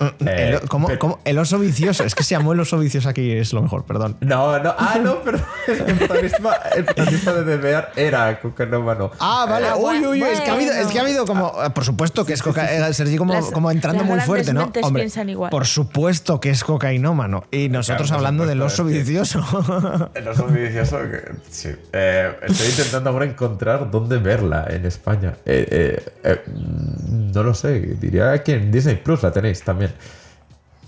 [0.00, 1.18] Eh, el, ¿cómo- pero- cómo?
[1.24, 2.04] El oso vicioso.
[2.04, 4.16] Es que se llamó el oso vicioso aquí, es lo mejor, perdón.
[4.20, 5.44] No, no, ah, no, perdón.
[5.66, 9.10] El protagonista, el protagonista de The Bear era cocainómano.
[9.18, 9.68] Ah, vale.
[9.68, 10.28] Ah, uy, uy, uy.
[10.28, 11.52] Es que ha habido, es que ha habido como.
[11.64, 12.92] eh, Por supuesto que es cocaína.
[12.92, 14.72] Sergi como, Las- como entrando las muy fuerte, ¿no?
[14.72, 15.50] piensan igual.
[15.50, 17.44] Por supuesto que es cocainómano.
[17.50, 19.44] Y nosotros Claro, hablando del oso vicioso.
[20.14, 21.70] El oso vicioso, que- sí.
[21.92, 25.34] Eh, estoy intentando ahora encontrar dónde verla en España.
[25.44, 26.42] Eh, eh, eh,
[27.34, 29.85] no lo sé, diría que en Disney Plus la tenéis también.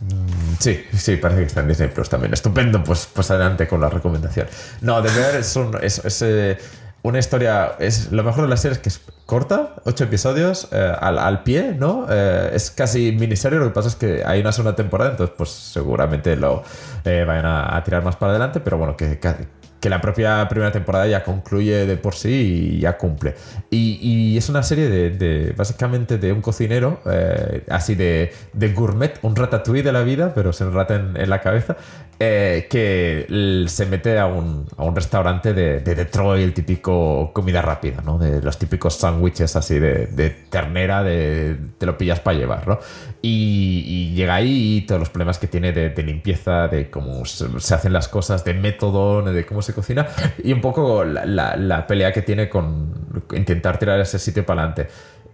[0.00, 2.32] Mm, Sí, sí, parece que está en Disney Plus también.
[2.32, 4.46] Estupendo, pues, pues adelante con la recomendación.
[4.80, 6.58] No, The Bear es, eh,
[7.02, 7.72] una historia.
[7.78, 11.42] Es lo mejor de la serie es que es corta, ocho episodios eh, al, al
[11.42, 12.06] pie, ¿no?
[12.08, 13.58] Eh, es casi miniserie.
[13.58, 16.62] Lo que pasa es que hay una segunda temporada, entonces, pues seguramente lo
[17.04, 18.60] vayan a, tirar más para adelante.
[18.60, 22.80] Pero bueno, que, que- que la propia primera temporada ya concluye de por sí y
[22.80, 23.34] ya cumple.
[23.70, 28.72] Y, y es una serie de, de- básicamente de un cocinero, eh, así de, de
[28.72, 31.76] gourmet, un ratatouille de la vida, pero sin rata en, la cabeza,
[32.18, 38.02] eh, que se mete a un, a un restaurante de, de Detroit, típico comida rápida,
[38.04, 38.18] ¿no?
[38.18, 42.78] De los típicos sándwiches así de, de ternera, de te lo pillas para llevar, ¿no?
[43.20, 48.08] Y, llega ahí todos los problemas que tiene de, limpieza, de cómo se, hacen las
[48.08, 50.06] cosas, de método, de cómo se cocina
[50.42, 54.88] y un poco la, pelea que tiene con intentar tirar ese sitio para adelante.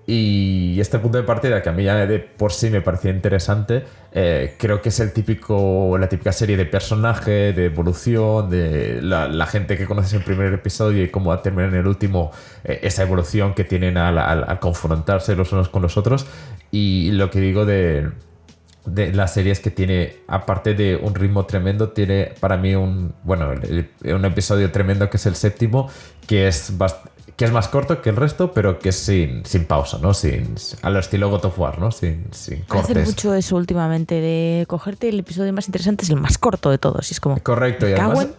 [0.07, 3.85] Y este punto de partida, que a mí ya de por sí me parecía interesante,
[4.12, 9.47] eh, creo que es el típico, la típica serie de personaje, de evolución, de la,
[9.47, 12.32] gente que conoces en el primer episodio y cómo va a terminar en el último,
[12.64, 16.26] eh, esa evolución que tienen al confrontarse los unos con los otros.
[16.75, 18.11] Y lo que digo de,
[18.85, 23.14] de la serie es que tiene, aparte de un ritmo tremendo, tiene para mí un,
[23.22, 23.53] bueno,
[24.03, 25.89] un episodio tremendo que es el séptimo,
[26.27, 26.72] que es,
[27.37, 30.14] que es más corto que el resto, pero que es sin, sin pausa, ¿no?
[30.14, 31.93] Sin, al estilo God of War, ¿no?
[31.93, 33.07] Sin, sin Hacer cortes.
[33.07, 37.09] mucho eso últimamente, de cogerte el episodio más interesante, es el más corto de todos.
[37.09, 37.39] Y es como.
[37.41, 38.31] Correcto, y además,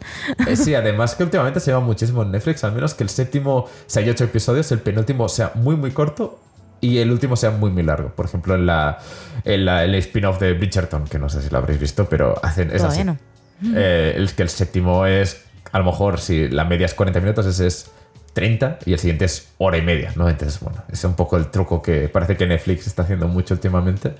[0.45, 3.59] eh, sí, además que últimamente se lleva muchísimo en Netflix, al menos que el séptimo,
[3.59, 6.41] o sea, hay ocho episodios, el penúltimo sea muy, muy corto
[6.85, 8.09] y el último sea muy, muy largo.
[8.09, 8.99] Por ejemplo, en la,
[9.43, 12.71] en la- el spin-off de Bridgerton, que no sé si lo habréis visto, pero hacen,
[12.73, 13.03] es así.
[13.03, 13.17] no.
[13.75, 17.45] Eh, el que el séptimo es, a lo mejor, si la media es 40 minutos,
[17.45, 17.89] ese es
[18.33, 20.27] 30 y el siguiente es hora y media, ¿no?
[20.27, 24.13] Entonces, bueno, es un poco el truco que parece que Netflix está haciendo mucho últimamente.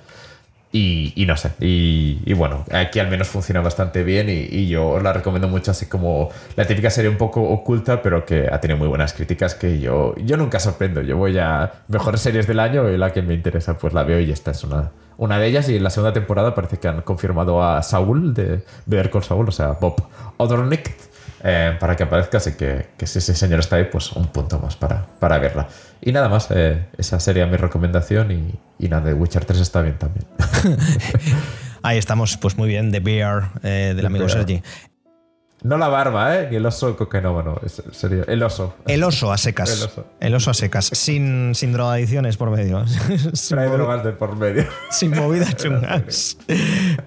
[0.78, 5.02] Y, no sé, y, bueno, aquí al menos funciona bastante bien y, y yo os
[5.02, 8.78] la recomiendo mucho, así como la típica serie un poco oculta, pero que ha tenido
[8.78, 12.90] muy buenas críticas, que yo, yo nunca sorprendo, yo voy a mejores series del año
[12.90, 15.70] y la que me interesa pues la veo y esta es una, una de ellas.
[15.70, 19.48] Y en la segunda temporada parece que han confirmado a Saúl de Ver con Saúl,
[19.48, 19.96] o sea, Bob
[20.36, 20.94] Odornick,
[21.48, 24.58] eh, para que aparezca, así que, que si ese señor está ahí, pues un punto
[24.58, 25.68] más para, para verla.
[26.02, 29.84] Y nada más, eh, esa sería mi recomendación y, y nada, de Witcher 3 está
[29.84, 30.26] bien también.
[31.84, 34.38] Ahí estamos, pues muy bien, The Bear eh, del The amigo Bear.
[34.40, 34.64] Sergi.
[35.66, 36.48] No la barba, ¿eh?
[36.52, 37.60] Ni el oso cocainómano.
[37.66, 38.76] Es- Sería el oso.
[38.88, 39.76] El oso a secas.
[39.76, 40.06] El oso.
[40.20, 42.86] El oso a secas, sin, sin drogadicciones por medio.
[43.34, 44.66] sin, Trae drogas de por medio.
[44.92, 46.38] sin movidas chungas.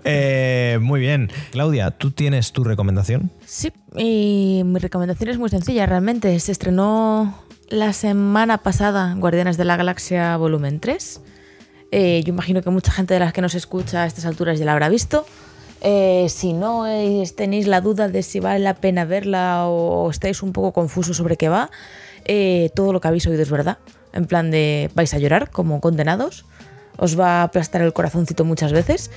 [0.05, 1.31] Eh, muy bien.
[1.53, 3.31] Claudia, ¿tú tienes tu recomendación?
[3.47, 6.39] Sí, y mi recomendación es muy sencilla, realmente.
[6.41, 7.39] Se estrenó
[7.69, 11.21] la semana pasada Guardianes de la Galaxia Volumen 3.
[11.93, 14.65] Eh, yo imagino que mucha gente de las que nos escucha a estas alturas ya
[14.65, 15.27] la habrá visto.
[15.81, 16.85] Eh, si no
[17.37, 21.37] tenéis la duda de si vale la pena verla o estáis un poco confusos sobre
[21.37, 21.71] qué va,
[22.25, 23.79] eh, todo lo que habéis oído es verdad.
[24.13, 26.45] En plan de vais a llorar como condenados,
[26.97, 29.11] os va a aplastar el corazoncito muchas veces.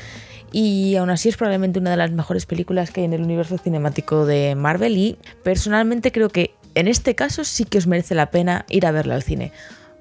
[0.51, 3.57] Y aún así es probablemente una de las mejores películas que hay en el universo
[3.57, 8.32] cinemático de Marvel y personalmente creo que en este caso sí que os merece la
[8.32, 9.53] pena ir a verla al cine.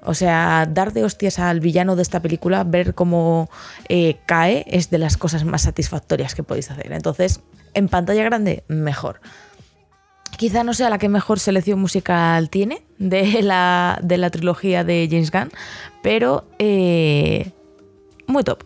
[0.03, 3.49] O sea, dar de hostias al villano de esta película, ver cómo
[3.87, 6.91] eh, cae, es de las cosas más satisfactorias que podéis hacer.
[6.91, 7.41] Entonces,
[7.73, 9.21] en pantalla grande, mejor.
[10.37, 15.07] Quizá no sea la que mejor selección musical tiene de la, de la trilogía de
[15.09, 15.51] James Gunn,
[16.01, 17.51] pero eh,
[18.25, 18.63] muy top.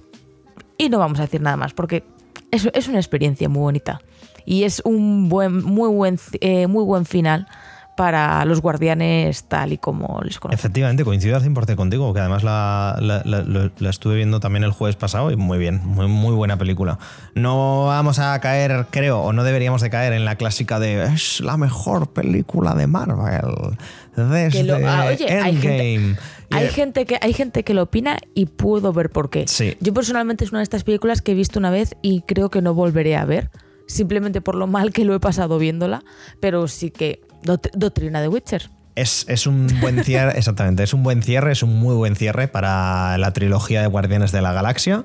[0.78, 2.06] Y no vamos a decir nada más, porque
[2.52, 4.00] es, es una experiencia muy bonita.
[4.46, 7.48] Y es un buen, muy buen, eh, muy buen final
[7.96, 10.60] para los guardianes tal y como les conocemos.
[10.60, 14.64] Efectivamente, coincido al 100% contigo, que además la, la- la- la- la estuve viendo también
[14.64, 17.00] el jueves pasado y muy bien, muy, muy buena película.
[17.36, 21.40] No vamos a caer, creo, o no deberíamos de caer en la clásica de es
[21.40, 23.78] la mejor película de Marvel
[24.16, 26.18] desde lo- ah, oye, hay gente- Endgame.
[26.52, 29.46] Hay eh, gente, que, hay gente que lo opina y puedo ver por qué.
[29.48, 29.76] Sí.
[29.82, 32.62] Yo personalmente es una de estas películas que he visto una vez y creo que
[32.62, 33.50] no volveré a ver,
[33.88, 36.04] simplemente por lo mal que lo he pasado viéndola,
[36.40, 38.70] pero sí que doct- doctrina de Witcher.
[38.96, 42.48] Es, es un buen cierre, exactamente, es un buen cierre, es un muy buen cierre
[42.48, 45.04] para la trilogía de Guardianes de la Galaxia.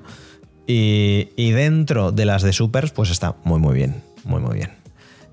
[0.67, 4.03] Y, y dentro de las de Supers, pues está muy, muy bien.
[4.25, 4.71] Muy, muy bien.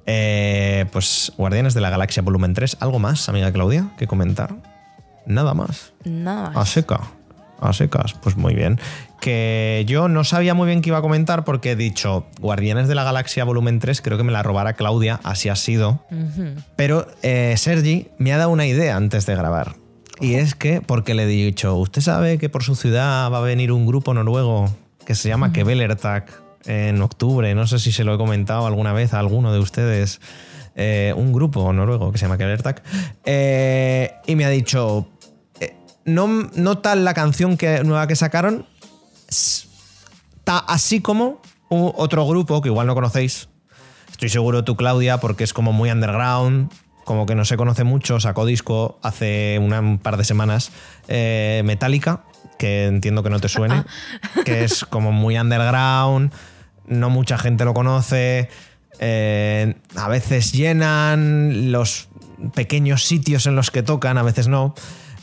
[0.05, 2.78] Eh, pues Guardianes de la Galaxia Volumen 3.
[2.80, 4.55] ¿Algo más, amiga Claudia, que comentar?
[5.26, 5.91] Nada más.
[6.05, 6.70] Nada A más.
[6.70, 7.01] seca.
[7.60, 8.80] A secas, pues muy bien.
[9.20, 12.95] Que yo no sabía muy bien qué iba a comentar porque he dicho Guardianes de
[12.95, 16.05] la Galaxia Volumen 3, creo que me la robara Claudia, así ha sido.
[16.76, 19.76] Pero eh, Sergi me ha dado una idea antes de grabar.
[20.20, 23.41] Y es que, porque le he dicho, ¿usted sabe que por su ciudad va a
[23.41, 24.70] venir un grupo noruego
[25.05, 27.53] que se llama Kevelertak en octubre?
[27.53, 30.20] No sé si se lo he comentado alguna vez a alguno de ustedes.
[30.76, 32.84] Eh, un grupo noruego que se llama Kevelertak.
[33.26, 35.07] Eh, y me ha dicho,
[35.59, 38.65] eh, no, no tal la canción que, nueva que sacaron,
[40.43, 43.49] ta- así como otro grupo que igual no conocéis,
[44.11, 46.71] Estoy seguro tú, Claudia, porque es como muy underground,
[47.05, 48.19] como que no se conoce mucho.
[48.19, 50.71] Sacó disco hace una- un par de semanas
[51.07, 52.23] eh, Metallica,
[52.57, 53.84] que entiendo que no te suene,
[54.45, 56.32] que es como muy underground,
[56.88, 58.49] no mucha gente lo conoce.
[58.99, 62.07] eh, a veces llenan los
[62.55, 64.73] pequeños sitios en los que tocan, a veces no.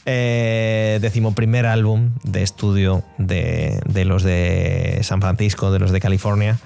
[0.06, 6.58] Eh, decimoprimer álbum de estudio de, de los de San Francisco, de los de California.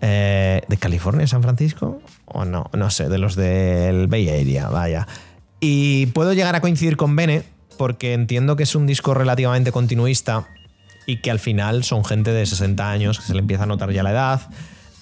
[0.00, 2.00] Eh, ¿De California, San Francisco?
[2.26, 5.08] O no, no sé, de los del Bay Area, vaya.
[5.60, 7.42] Y puedo llegar a coincidir con Bene,
[7.78, 10.46] porque entiendo que es un disco relativamente continuista
[11.06, 13.90] y que al final son gente de 60 años, que se le empieza a notar
[13.92, 14.42] ya la edad,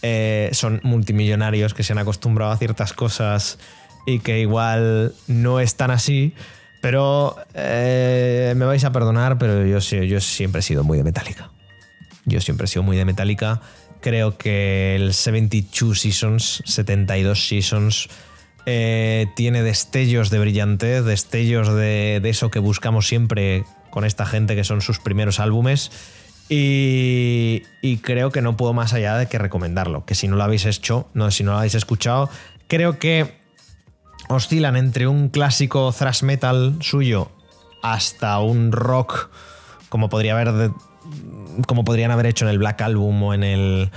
[0.02, 3.58] eh, son multimillonarios que se han acostumbrado a ciertas cosas
[4.06, 6.34] y que igual no están así.
[6.82, 11.50] Pero eh, me vais a perdonar, pero yo, yo siempre he sido muy de Metallica.
[12.26, 13.60] Yo siempre he sido muy de Metallica.
[14.00, 18.08] Creo que el 72 Seasons, 72 Seasons,
[18.66, 24.56] eh, tiene destellos de brillantez, destellos de, de eso que buscamos siempre con esta gente
[24.56, 25.92] que son sus primeros álbumes.
[26.48, 30.04] Y, y creo que no puedo más allá de que recomendarlo.
[30.04, 32.28] Que si no lo habéis hecho, no, si no lo habéis escuchado,
[32.66, 33.40] creo que
[34.32, 37.30] oscilan entre un clásico thrash metal suyo
[37.82, 39.30] hasta un rock
[39.88, 40.70] como podría haber
[41.66, 43.90] como podrían haber hecho en el Black Album o en el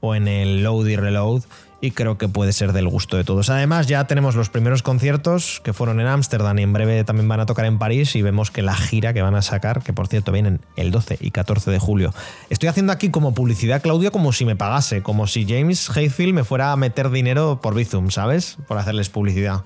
[0.00, 1.42] o en el Load y Reload
[1.82, 3.50] y creo que puede ser del gusto de todos.
[3.50, 7.40] Además ya tenemos los primeros conciertos que fueron en Ámsterdam y en breve también van
[7.40, 10.06] a tocar en París y vemos que la gira que van a sacar, que por
[10.06, 12.14] cierto vienen el 12 y 14 de julio.
[12.50, 16.44] Estoy haciendo aquí como publicidad Claudia como si me pagase, como si James Hayfield me
[16.44, 18.58] fuera a meter dinero por Bizum, ¿sabes?
[18.68, 19.64] Por hacerles publicidad.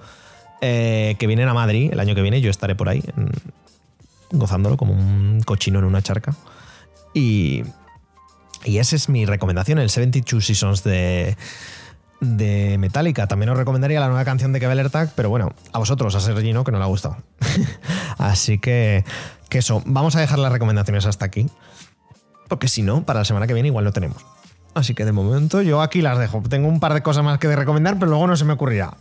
[0.62, 3.04] Eh, que vienen a Madrid el año que viene, yo estaré por ahí
[4.30, 6.34] gozándolo como un cochino en una charca.
[7.14, 7.62] Y,
[8.64, 11.36] y esa es mi recomendación, el 72 Seasons de,
[12.20, 13.26] de Metallica.
[13.26, 16.52] También os recomendaría la nueva canción de Keveler Tag, pero bueno, a vosotros, a Sergi
[16.52, 17.16] no, que no le ha gustado.
[18.18, 19.04] Así que,
[19.50, 21.46] eso, vamos a dejar las recomendaciones hasta aquí.
[22.48, 24.24] Porque si no, para la semana que viene igual no tenemos.
[24.74, 26.42] Así que de momento yo aquí las dejo.
[26.42, 28.98] Tengo un par de cosas más que recomendar, pero luego no se me ocurrirá.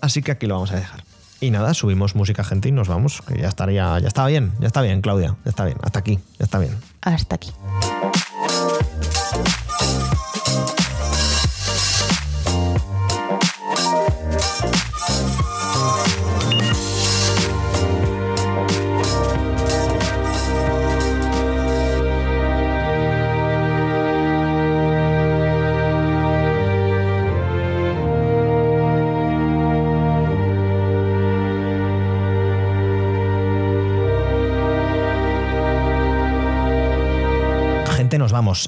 [0.00, 1.04] Así que aquí lo vamos a dejar.
[1.40, 3.22] Y nada, subimos música gente y nos vamos.
[3.22, 5.36] Que ya estaría, ya está bien, ya está bien, Claudia.
[5.44, 5.76] Ya está bien.
[5.82, 6.76] Hasta aquí, ya está bien.
[7.02, 7.52] Hasta aquí.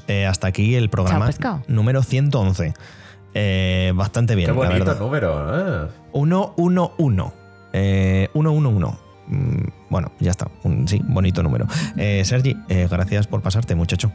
[0.07, 2.73] Eh, hasta aquí el programa Chao, número 111.
[3.33, 4.99] Eh, bastante bien, Qué la bonito verdad.
[4.99, 5.89] número, ¿eh?
[6.13, 7.33] 111.
[7.73, 8.97] Eh, 111.
[9.27, 10.47] Mm, Bueno, ya está.
[10.63, 11.67] Un- sí, bonito número.
[11.97, 14.11] Eh, Sergi, eh, gracias por pasarte, muchacho.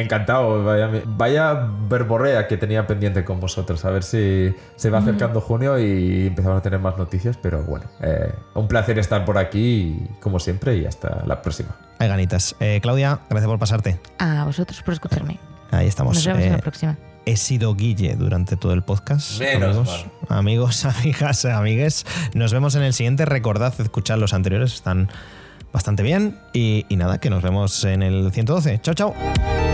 [0.00, 3.84] Encantado, vaya, vaya verborrea que tenía pendiente con vosotros.
[3.84, 7.36] A ver si se va acercando junio y empezamos a tener más noticias.
[7.36, 11.70] Pero bueno, eh, un placer estar por aquí, como siempre, y hasta la próxima.
[11.98, 12.56] Hay ganitas.
[12.60, 14.00] Eh, Claudia, gracias por pasarte.
[14.18, 15.38] A vosotros por escucharme.
[15.70, 16.14] Ahí estamos.
[16.16, 16.96] Nos vemos en Eh, la próxima.
[17.26, 19.38] he sido Guille durante todo el podcast.
[19.38, 22.06] Menos amigos, amigos, amigas, amigues.
[22.34, 23.24] Nos vemos en el siguiente.
[23.26, 25.08] Recordad escuchar los anteriores, están
[25.72, 26.38] bastante bien.
[26.52, 28.80] Y, y nada, que nos vemos en el 112.
[28.80, 29.69] Chao, chao.